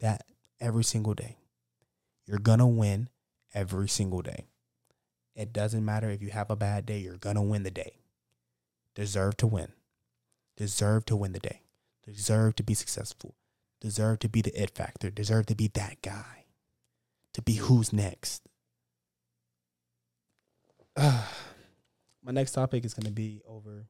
[0.00, 0.24] that
[0.60, 1.36] every single day.
[2.26, 3.08] You're going to win
[3.54, 4.46] every single day.
[5.34, 7.98] It doesn't matter if you have a bad day, you're going to win the day.
[8.94, 9.68] Deserve to win.
[10.56, 11.62] Deserve to win the day.
[12.04, 13.36] Deserve to be successful.
[13.80, 15.10] Deserve to be the it factor.
[15.10, 16.46] Deserve to be that guy.
[17.34, 18.42] To be who's next.
[20.96, 21.22] Uh,
[22.24, 23.86] my next topic is going to be over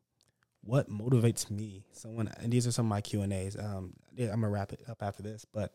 [0.68, 1.82] what motivates me.
[1.92, 3.56] Someone, and these are some of my Q and A's.
[3.56, 5.74] Um, yeah, I'm gonna wrap it up after this, but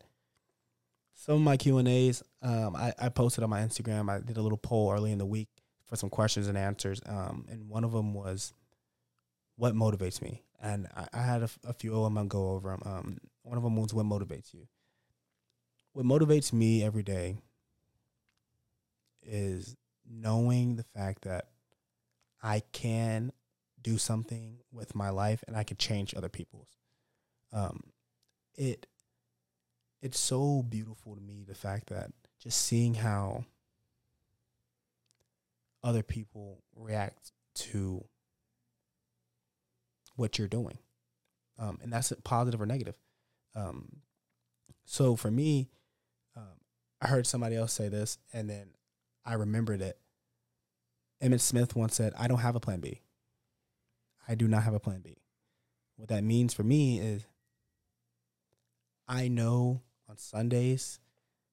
[1.14, 4.08] some of my Q and A's, um, I, I posted on my Instagram.
[4.08, 5.48] I did a little poll early in the week
[5.86, 7.00] for some questions and answers.
[7.06, 8.52] Um, and one of them was,
[9.56, 12.16] "What motivates me?" And I, I had a, a, few of them.
[12.16, 12.82] I'll go over them.
[12.86, 14.68] Um, one of them was, "What motivates you?"
[15.92, 17.38] What motivates me every day
[19.22, 19.76] is
[20.08, 21.48] knowing the fact that
[22.40, 23.32] I can
[23.84, 26.68] do something with my life and I can change other people's.
[27.52, 27.80] Um,
[28.56, 28.86] it
[30.02, 32.10] it's so beautiful to me the fact that
[32.42, 33.44] just seeing how
[35.82, 38.04] other people react to
[40.16, 40.78] what you're doing,
[41.58, 42.96] um, and that's positive or negative.
[43.54, 44.00] Um,
[44.84, 45.70] so for me,
[46.36, 46.60] um,
[47.00, 48.68] I heard somebody else say this, and then
[49.24, 49.98] I remembered it.
[51.22, 53.03] Emmitt Smith once said, "I don't have a plan B."
[54.28, 55.18] I do not have a plan B.
[55.96, 57.26] What that means for me is
[59.06, 60.98] I know on Sundays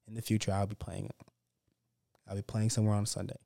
[0.07, 1.09] in the future, I'll be playing.
[2.27, 3.37] I'll be playing somewhere on Sunday.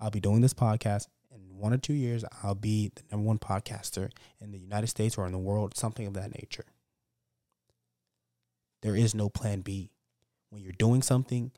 [0.00, 1.08] I'll be doing this podcast.
[1.34, 5.18] In one or two years, I'll be the number one podcaster in the United States
[5.18, 6.64] or in the world, something of that nature.
[8.82, 9.90] There is no plan B.
[10.50, 11.50] When you're doing something,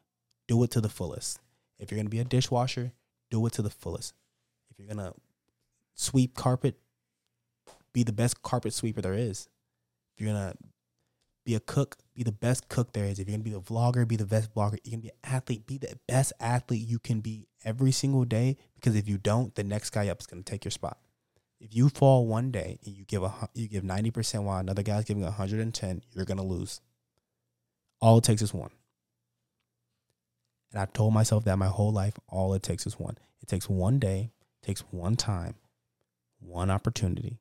[0.48, 1.40] do it to the fullest.
[1.78, 2.92] If you're going to be a dishwasher,
[3.30, 4.14] do it to the fullest.
[4.70, 5.14] If you're going to
[5.96, 6.76] sweep carpet,
[7.92, 9.48] be the best carpet sweeper there is.
[10.16, 10.54] If you're to
[11.44, 13.18] be a cook, be the best cook there is.
[13.18, 14.78] If you're to be a vlogger, be the best vlogger.
[14.84, 18.56] You're to be an athlete, be the best athlete you can be every single day
[18.74, 20.98] because if you don't, the next guy up is to take your spot.
[21.58, 25.04] If you fall one day and you give a you give 90% while another guy's
[25.04, 26.80] giving 110, you're going to lose.
[28.00, 28.70] All it takes is one.
[30.72, 33.16] And I told myself that my whole life, all it takes is one.
[33.40, 34.32] It takes one day,
[34.62, 35.54] takes one time,
[36.46, 37.38] one opportunity,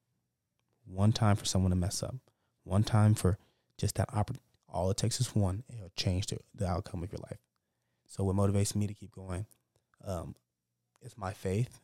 [0.86, 2.16] one time for someone to mess up,
[2.64, 3.38] one time for
[3.78, 4.42] just that opportunity.
[4.68, 5.64] All it takes is one.
[5.70, 7.40] It'll change the, the outcome of your life.
[8.08, 9.46] So what motivates me to keep going?
[10.06, 10.36] Um,
[11.02, 11.80] it's my faith.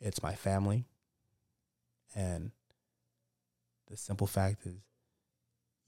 [0.00, 0.84] It's my family.
[2.14, 2.52] And
[3.88, 4.80] the simple fact is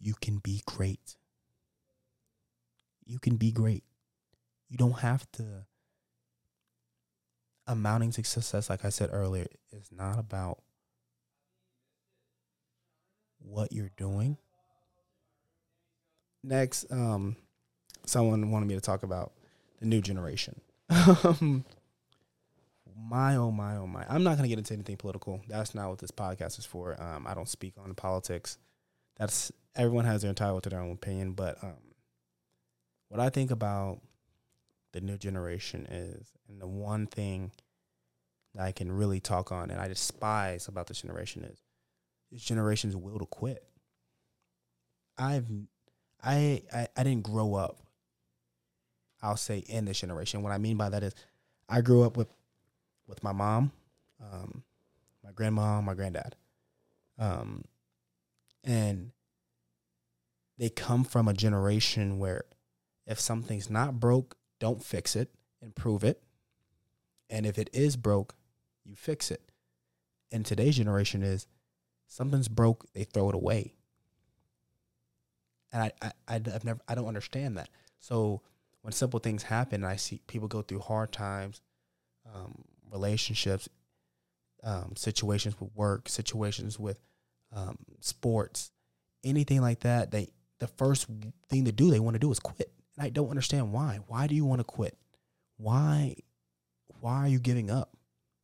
[0.00, 1.16] you can be great.
[3.04, 3.84] You can be great.
[4.68, 5.66] You don't have to
[7.72, 10.58] amounting to success, like I said earlier, is not about
[13.38, 14.36] what you're doing.
[16.44, 17.36] Next, um,
[18.06, 19.32] someone wanted me to talk about
[19.80, 20.60] the new generation.
[23.10, 24.04] my oh my oh my!
[24.08, 25.40] I'm not gonna get into anything political.
[25.48, 27.00] That's not what this podcast is for.
[27.00, 28.58] Um, I don't speak on politics.
[29.16, 31.32] That's everyone has their entitled to their own opinion.
[31.32, 31.78] But um,
[33.08, 34.00] what I think about
[34.92, 37.52] the new generation is, and the one thing
[38.54, 41.62] that I can really talk on, and I despise about this generation is
[42.30, 43.64] this generation's will to quit.
[45.18, 45.46] I've
[46.22, 47.78] I, I I didn't grow up.
[49.22, 50.42] I'll say in this generation.
[50.42, 51.14] What I mean by that is,
[51.68, 52.28] I grew up with
[53.06, 53.72] with my mom,
[54.20, 54.62] um,
[55.24, 56.36] my grandma, my granddad,
[57.18, 57.64] um,
[58.64, 59.10] and
[60.58, 62.44] they come from a generation where
[63.06, 65.30] if something's not broke, don't fix it,
[65.60, 66.22] improve it,
[67.28, 68.34] and if it is broke,
[68.84, 69.42] you fix it.
[70.30, 71.46] And today's generation is
[72.06, 73.74] something's broke, they throw it away
[75.72, 77.68] and I, I, I have never I don't understand that.
[77.98, 78.42] So
[78.82, 81.62] when simple things happen, I see people go through hard times,
[82.32, 83.68] um, relationships,
[84.62, 86.98] um, situations with work, situations with
[87.52, 88.70] um, sports,
[89.24, 90.10] anything like that.
[90.10, 90.28] They
[90.58, 91.08] the first
[91.48, 94.00] thing to do they want to do is quit, and I don't understand why.
[94.06, 94.96] Why do you want to quit?
[95.56, 96.16] Why
[97.00, 97.96] why are you giving up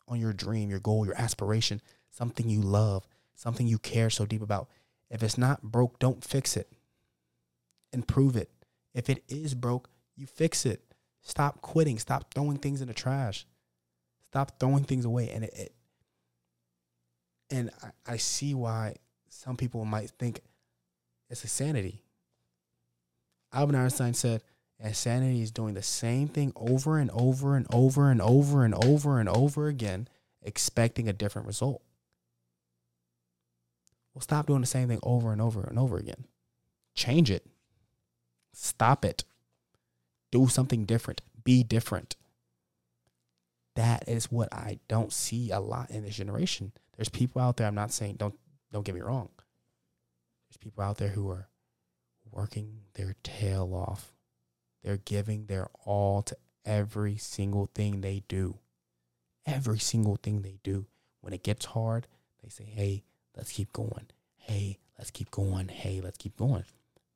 [0.08, 1.80] on your dream, your goal, your aspiration,
[2.10, 4.68] something you love, something you care so deep about?
[5.10, 6.70] If it's not broke, don't fix it
[7.92, 8.50] improve it.
[8.94, 10.82] If it is broke, you fix it.
[11.22, 11.98] Stop quitting.
[11.98, 13.46] Stop throwing things in the trash.
[14.30, 15.30] Stop throwing things away.
[15.30, 15.72] And it, it
[17.50, 18.96] and I, I see why
[19.28, 20.40] some people might think
[21.30, 22.02] it's insanity.
[23.52, 24.42] Albert Einstein said,
[24.80, 29.18] insanity is doing the same thing over and over and over and over and over
[29.18, 30.08] and over again,
[30.42, 31.82] expecting a different result.
[34.14, 36.24] Well, stop doing the same thing over and over and over again.
[36.94, 37.46] Change it.
[38.52, 39.24] Stop it.
[40.32, 41.20] Do something different.
[41.44, 42.16] Be different.
[43.76, 46.72] That is what I don't see a lot in this generation.
[46.96, 48.34] There's people out there, I'm not saying don't
[48.72, 49.28] don't get me wrong.
[50.48, 51.48] There's people out there who are
[52.30, 54.12] working their tail off.
[54.88, 58.56] They're giving their all to every single thing they do.
[59.44, 60.86] Every single thing they do.
[61.20, 62.06] When it gets hard,
[62.42, 63.04] they say, "Hey,
[63.36, 64.06] let's keep going.
[64.38, 65.68] Hey, let's keep going.
[65.68, 66.64] Hey, let's keep going."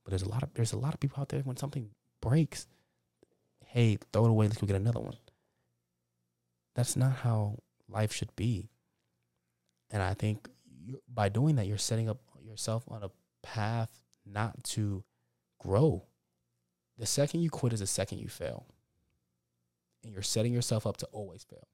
[0.05, 1.89] But there's a lot of there's a lot of people out there when something
[2.21, 2.67] breaks,
[3.65, 4.49] hey, throw it away.
[4.49, 5.17] Let's go get another one.
[6.75, 8.69] That's not how life should be.
[9.89, 10.47] And I think
[11.09, 13.11] by doing that, you're setting up yourself on a
[13.43, 15.05] path not to
[15.59, 16.05] grow.
[17.03, 18.65] The second you quit is the second you fail.
[20.05, 21.67] And you're setting yourself up to always fail.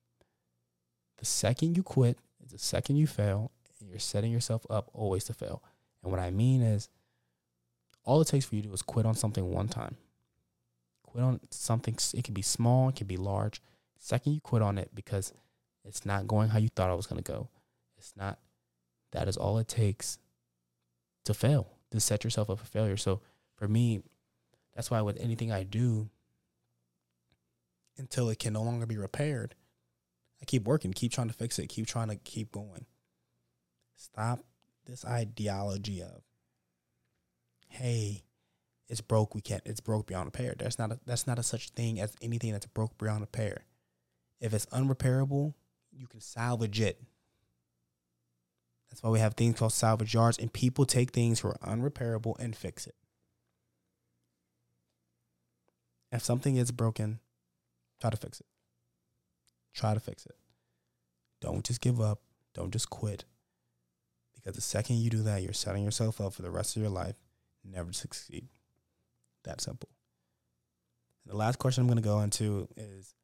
[1.18, 5.24] The second you quit is the second you fail, and you're setting yourself up always
[5.24, 5.62] to fail.
[6.02, 6.88] And what I mean is,
[8.04, 9.98] all it takes for you to do is quit on something one time.
[11.02, 11.98] Quit on something.
[12.14, 13.60] It can be small, it can be large.
[13.98, 15.34] Second, you quit on it because
[15.84, 17.50] it's not going how you thought it was going to go.
[17.98, 18.38] It's not.
[19.12, 20.16] That is all it takes
[21.26, 22.96] to fail, to set yourself up for failure.
[22.96, 23.20] So
[23.56, 24.00] for me,
[24.78, 26.08] that's why with anything I do,
[27.96, 29.56] until it can no longer be repaired,
[30.40, 32.86] I keep working, keep trying to fix it, keep trying to keep going.
[33.96, 34.38] Stop
[34.86, 36.22] this ideology of
[37.66, 38.22] hey,
[38.88, 39.34] it's broke.
[39.34, 39.62] We can't.
[39.66, 40.54] It's broke beyond repair.
[40.56, 43.64] That's not a that's not a such thing as anything that's broke beyond repair.
[44.40, 45.54] If it's unrepairable,
[45.90, 47.02] you can salvage it.
[48.90, 52.38] That's why we have things called salvage yards, and people take things that are unrepairable
[52.38, 52.94] and fix it.
[56.10, 57.20] If something is broken,
[58.00, 58.46] try to fix it.
[59.74, 60.36] Try to fix it.
[61.40, 62.20] Don't just give up.
[62.54, 63.24] Don't just quit.
[64.34, 66.90] Because the second you do that, you're setting yourself up for the rest of your
[66.90, 67.16] life
[67.64, 68.48] never to succeed.
[69.44, 69.90] That simple.
[71.24, 73.14] And the last question I'm going to go into is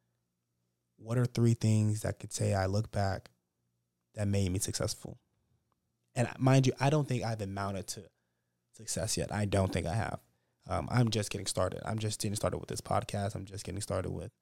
[0.97, 3.31] what are three things that could say I look back
[4.15, 5.19] that made me successful?
[6.15, 8.03] And mind you, I don't think I've amounted to
[8.77, 9.33] success yet.
[9.33, 10.21] I don't think I have.
[10.69, 11.81] Um, I'm just getting started.
[11.85, 13.35] I'm just getting started with this podcast.
[13.35, 14.33] I'm just getting started with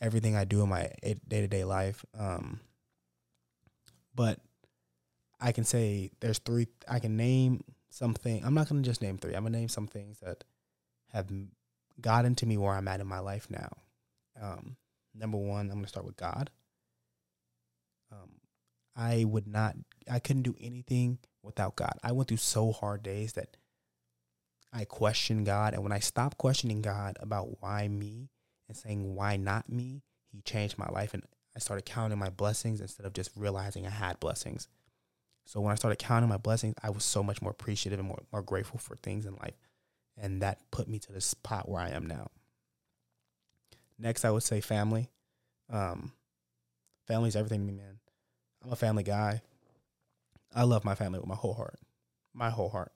[0.00, 2.04] everything I do in my day to day life.
[2.18, 2.60] Um,
[4.14, 4.40] but
[5.40, 6.66] I can say there's three.
[6.88, 8.44] I can name something.
[8.44, 9.34] I'm not going to just name three.
[9.34, 10.44] I'm going to name some things that
[11.12, 11.28] have
[12.00, 13.70] gotten to me where I'm at in my life now.
[14.40, 14.76] Um,
[15.14, 16.50] number one, I'm going to start with God.
[18.10, 18.30] Um,
[18.96, 19.76] I would not,
[20.10, 21.98] I couldn't do anything without God.
[22.02, 23.56] I went through so hard days that
[24.72, 25.74] I questioned God.
[25.74, 28.30] And when I stopped questioning God about why me
[28.68, 31.14] and saying, why not me, He changed my life.
[31.14, 31.22] And
[31.54, 34.68] I started counting my blessings instead of just realizing I had blessings.
[35.44, 38.22] So when I started counting my blessings, I was so much more appreciative and more,
[38.32, 39.54] more grateful for things in life.
[40.16, 42.30] And that put me to the spot where I am now.
[43.98, 45.10] Next, I would say family.
[45.70, 46.12] Um,
[47.06, 47.98] family is everything to me, man.
[48.64, 49.42] I'm a family guy.
[50.54, 51.78] I love my family with my whole heart,
[52.34, 52.92] my whole heart.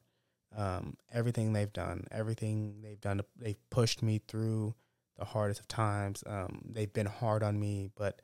[0.56, 4.74] Um, everything they've done, everything they've done, they've pushed me through
[5.18, 6.24] the hardest of times.
[6.26, 8.22] Um, they've been hard on me, but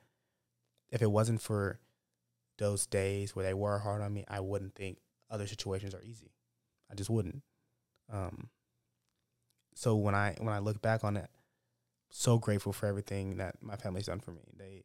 [0.91, 1.79] if it wasn't for
[2.59, 4.99] those days where they were hard on me, I wouldn't think
[5.31, 6.33] other situations are easy.
[6.91, 7.43] I just wouldn't.
[8.11, 8.49] Um,
[9.75, 11.31] so when I when I look back on it,
[12.11, 14.43] so grateful for everything that my family's done for me.
[14.57, 14.85] They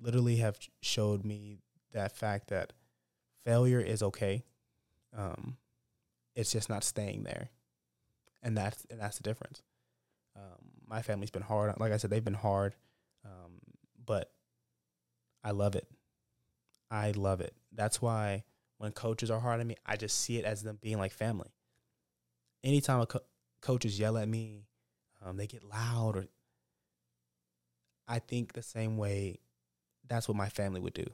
[0.00, 1.58] literally have showed me
[1.92, 2.72] that fact that
[3.44, 4.44] failure is okay.
[5.16, 5.56] Um,
[6.34, 7.50] it's just not staying there,
[8.42, 9.62] and that's and that's the difference.
[10.36, 11.78] Um, my family's been hard.
[11.78, 12.74] Like I said, they've been hard,
[13.24, 13.60] um,
[14.04, 14.30] but
[15.42, 15.88] I love it.
[16.90, 17.54] I love it.
[17.72, 18.44] That's why
[18.78, 21.50] when coaches are hard on me, I just see it as them being like family.
[22.64, 23.24] Anytime a co-
[23.60, 24.66] coaches yell at me,
[25.24, 26.26] um, they get loud, or
[28.08, 29.38] I think the same way.
[30.08, 31.06] That's what my family would do.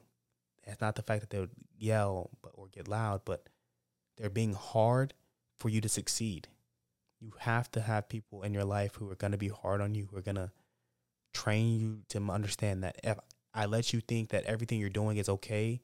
[0.64, 3.47] It's not the fact that they would yell but, or get loud, but
[4.17, 5.14] they're being hard
[5.59, 6.49] for you to succeed.
[7.21, 9.95] You have to have people in your life who are going to be hard on
[9.95, 10.51] you, who are going to
[11.33, 13.19] train you to understand that if
[13.55, 15.81] I let you think that everything you're doing is okay,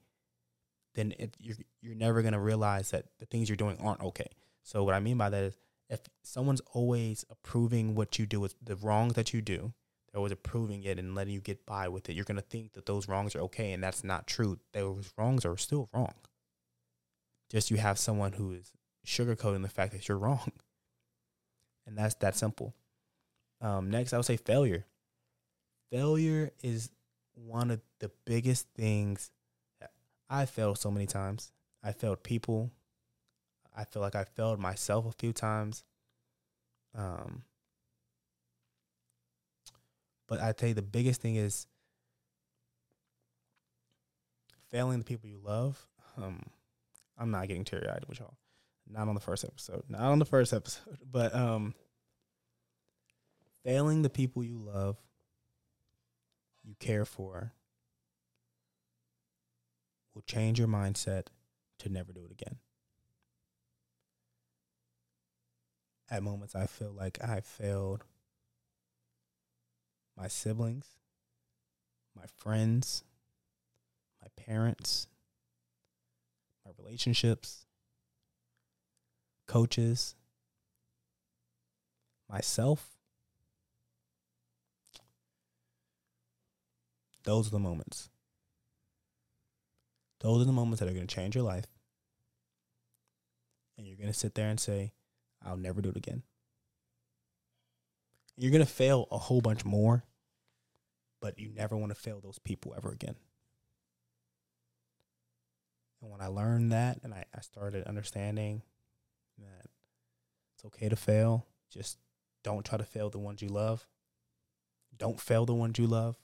[0.95, 4.29] then you're you're never gonna realize that the things you're doing aren't okay.
[4.63, 5.57] So what I mean by that is,
[5.89, 9.73] if someone's always approving what you do, with the wrongs that you do,
[10.11, 12.15] they're always approving it and letting you get by with it.
[12.15, 14.59] You're gonna think that those wrongs are okay, and that's not true.
[14.73, 16.15] Those wrongs are still wrong.
[17.53, 18.73] Just you have someone who is
[19.07, 20.51] sugarcoating the fact that you're wrong,
[21.87, 22.75] and that's that simple.
[23.61, 24.87] Um, next, I would say failure.
[25.91, 26.91] Failure is
[27.35, 29.31] one of the biggest things
[30.31, 31.53] I failed so many times.
[31.85, 32.71] I failed people.
[33.77, 35.85] I feel like I failed myself a few times.
[36.95, 37.43] Um,
[40.27, 41.67] but I tell you, the biggest thing is
[44.71, 45.87] failing the people you love.
[46.17, 46.47] Um,
[47.23, 48.35] I'm not getting teary eyed with y'all.
[48.91, 49.85] Not on the first episode.
[49.89, 50.99] Not on the first episode.
[51.11, 51.75] But um,
[53.65, 54.97] failing the people you love
[56.65, 57.53] you care for
[60.15, 61.27] will change your mindset
[61.79, 62.57] to never do it again.
[66.11, 68.05] At moments, I feel like I failed
[70.17, 70.87] my siblings,
[72.17, 73.05] my friends,
[74.21, 75.07] my parents,
[76.79, 77.67] my relationships,
[79.47, 80.15] coaches,
[82.29, 82.93] myself,
[87.25, 88.09] Those are the moments.
[90.21, 91.67] Those are the moments that are going to change your life.
[93.77, 94.93] And you're going to sit there and say,
[95.45, 96.23] I'll never do it again.
[98.37, 100.05] You're going to fail a whole bunch more,
[101.21, 103.17] but you never want to fail those people ever again.
[106.03, 108.63] And when I learned that and I, I started understanding
[109.39, 109.67] that
[110.55, 111.99] it's okay to fail, just
[112.43, 113.87] don't try to fail the ones you love.
[114.99, 116.19] Don't fail the ones you love.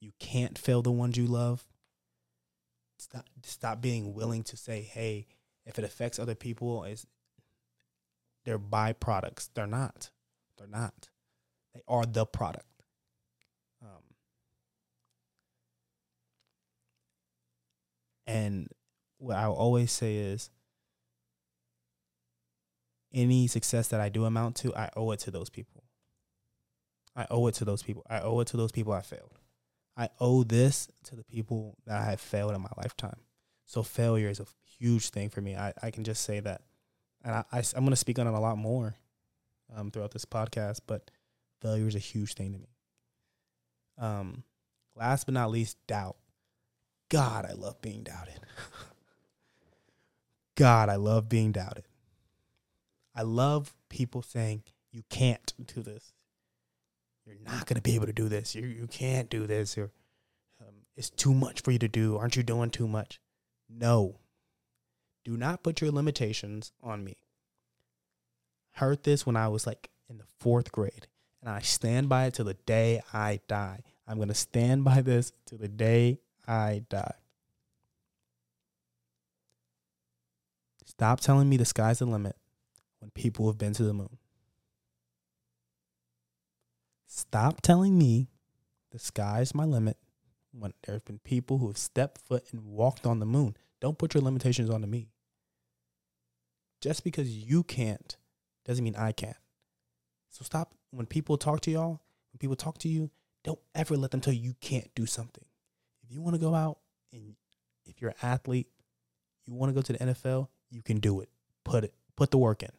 [0.00, 1.66] You can't fail the ones you love.
[2.98, 5.26] Stop stop being willing to say, "Hey,
[5.64, 7.06] if it affects other people, is
[8.44, 9.50] they're byproducts.
[9.54, 10.10] They're not.
[10.56, 11.08] They're not.
[11.74, 12.66] They are the product.
[13.82, 14.02] Um,
[18.26, 18.68] and
[19.18, 20.50] what I always say is
[23.12, 25.84] any success that I do amount to, I owe it to those people.
[27.16, 28.04] I owe it to those people.
[28.08, 29.38] I owe it to those people I failed.
[29.96, 33.18] I owe this to the people that I have failed in my lifetime.
[33.66, 34.46] So failure is a
[34.78, 35.56] huge thing for me.
[35.56, 36.62] I, I can just say that.
[37.24, 38.94] And I, I, am going to speak on it a lot more
[39.74, 41.10] um, throughout this podcast, but
[41.60, 42.68] failure is a huge thing to me.
[43.98, 44.44] Um,
[44.94, 46.16] last but not least, doubt.
[47.08, 48.38] God, I love being doubted.
[50.58, 51.84] God, I love being doubted.
[53.14, 56.12] I love people saying, you can't do this.
[57.24, 58.56] You're not going to be able to do this.
[58.56, 59.78] You, you can't do this.
[59.78, 59.92] Or,
[60.60, 62.16] um, it's too much for you to do.
[62.16, 63.20] Aren't you doing too much?
[63.70, 64.18] No.
[65.24, 67.18] Do not put your limitations on me.
[68.72, 71.06] Heard this when I was like in the fourth grade,
[71.40, 73.84] and I stand by it till the day I die.
[74.08, 76.18] I'm going to stand by this till the day
[76.48, 77.14] I die.
[80.88, 82.34] Stop telling me the sky's the limit
[82.98, 84.16] when people have been to the moon.
[87.06, 88.30] Stop telling me
[88.90, 89.98] the sky's my limit
[90.50, 93.54] when there have been people who have stepped foot and walked on the moon.
[93.80, 95.10] Don't put your limitations onto me.
[96.80, 98.16] Just because you can't
[98.64, 99.36] doesn't mean I can't.
[100.30, 102.00] So stop when people talk to y'all,
[102.32, 103.10] when people talk to you,
[103.44, 105.44] don't ever let them tell you you can't do something.
[106.02, 106.78] If you want to go out
[107.12, 107.34] and
[107.84, 108.68] if you're an athlete,
[109.44, 111.28] you want to go to the NFL, you can do it.
[111.64, 112.72] Put it put the work in.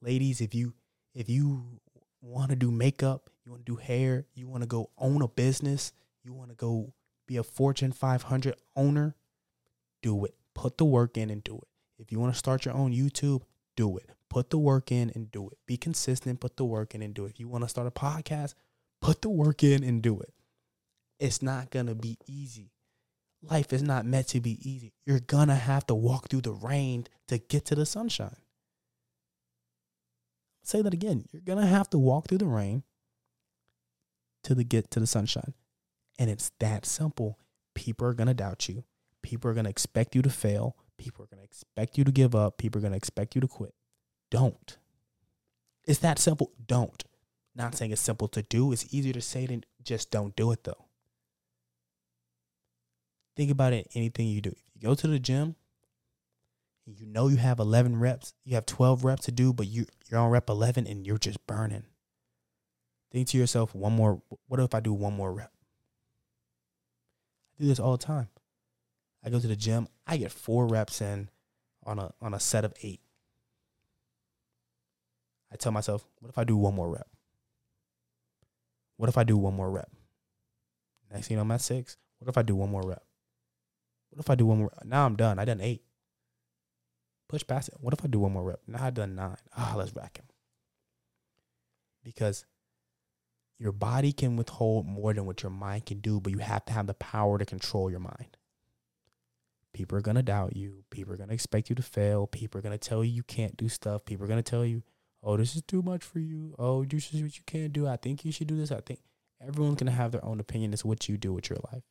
[0.00, 0.74] Ladies, if you
[1.14, 1.80] if you
[2.22, 5.28] want to do makeup, you want to do hair, you want to go own a
[5.28, 5.92] business,
[6.24, 6.94] you want to go
[7.26, 9.14] be a Fortune 500 owner,
[10.02, 10.34] do it.
[10.54, 11.68] Put the work in and do it.
[11.98, 13.42] If you want to start your own YouTube,
[13.76, 14.10] do it.
[14.30, 15.58] Put the work in and do it.
[15.66, 17.30] Be consistent, put the work in and do it.
[17.30, 18.54] If you want to start a podcast,
[19.02, 20.32] put the work in and do it.
[21.18, 22.70] It's not going to be easy.
[23.42, 24.92] Life is not meant to be easy.
[25.06, 28.36] You're to have to walk through the rain to get to the sunshine.
[30.64, 31.24] Say that again.
[31.32, 32.82] You're to have to walk through the rain
[34.44, 35.54] to the get to the sunshine.
[36.18, 37.38] And it's that simple.
[37.74, 38.84] People are to doubt you.
[39.22, 40.76] People are to expect you to fail.
[40.96, 42.58] People are to expect you to give up.
[42.58, 43.74] People are to expect you to quit.
[44.30, 44.78] Don't.
[45.86, 46.50] It's that simple.
[46.66, 47.04] Don't.
[47.54, 48.72] Not saying it's simple to do.
[48.72, 50.87] It's easier to say than just don't do it though.
[53.38, 54.50] Think about it anything you do.
[54.50, 55.56] If you go to the gym
[56.96, 60.20] you know you have 11 reps, you have 12 reps to do, but you, you're
[60.20, 61.84] on rep 11 and you're just burning.
[63.12, 65.52] Think to yourself, one more, what if I do one more rep?
[67.58, 68.28] I do this all the time.
[69.24, 71.28] I go to the gym, I get four reps in
[71.84, 73.00] on a on a set of eight.
[75.52, 77.08] I tell myself, what if I do one more rep?
[78.96, 79.90] What if I do one more rep?
[81.12, 81.96] Next thing I'm at six.
[82.18, 83.02] What if I do one more rep?
[84.10, 84.72] What if I do one more?
[84.84, 85.38] Now I'm done.
[85.38, 85.82] I done eight.
[87.28, 87.74] Push past it.
[87.80, 88.60] What if I do one more rep?
[88.66, 89.36] Now I done nine.
[89.56, 90.24] Ah, let's back him.
[92.02, 92.46] Because
[93.58, 96.72] your body can withhold more than what your mind can do, but you have to
[96.72, 98.36] have the power to control your mind.
[99.74, 100.84] People are going to doubt you.
[100.90, 102.26] People are going to expect you to fail.
[102.26, 104.04] People are going to tell you you can't do stuff.
[104.04, 104.82] People are going to tell you,
[105.22, 106.54] oh, this is too much for you.
[106.58, 107.86] Oh, this is what you can't do.
[107.86, 108.72] I think you should do this.
[108.72, 109.00] I think
[109.46, 111.82] everyone's going to have their own opinion as what you do with your life.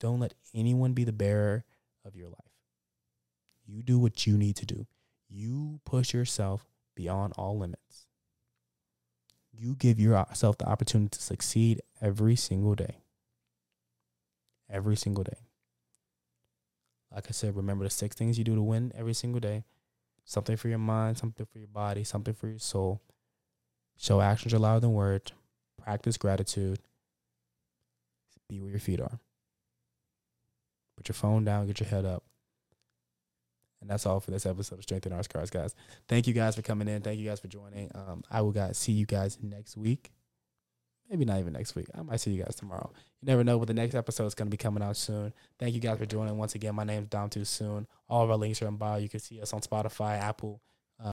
[0.00, 1.64] Don't let anyone be the bearer
[2.04, 2.38] of your life.
[3.66, 4.86] You do what you need to do.
[5.28, 8.06] You push yourself beyond all limits.
[9.52, 12.98] You give yourself the opportunity to succeed every single day.
[14.70, 15.38] Every single day.
[17.12, 19.64] Like I said, remember the six things you do to win every single day
[20.28, 23.00] something for your mind, something for your body, something for your soul.
[23.96, 25.32] Show actions are louder than words.
[25.82, 26.78] Practice gratitude.
[28.48, 29.18] Be where your feet are.
[30.98, 32.24] Put your phone down, get your head up.
[33.80, 35.76] And that's all for this episode of Strength in Our Scars, guys.
[36.08, 37.02] Thank you guys for coming in.
[37.02, 37.92] Thank you guys for joining.
[37.94, 40.10] Um, I will guys see you guys next week.
[41.08, 41.86] Maybe not even next week.
[41.94, 42.90] I might see you guys tomorrow.
[43.22, 45.32] You never know, but the next episode is going to be coming out soon.
[45.56, 46.36] Thank you guys for joining.
[46.36, 47.86] Once again, my name is Dom2Soon.
[48.08, 48.98] All of our links are in bio.
[48.98, 50.60] You can see us on Spotify, Apple,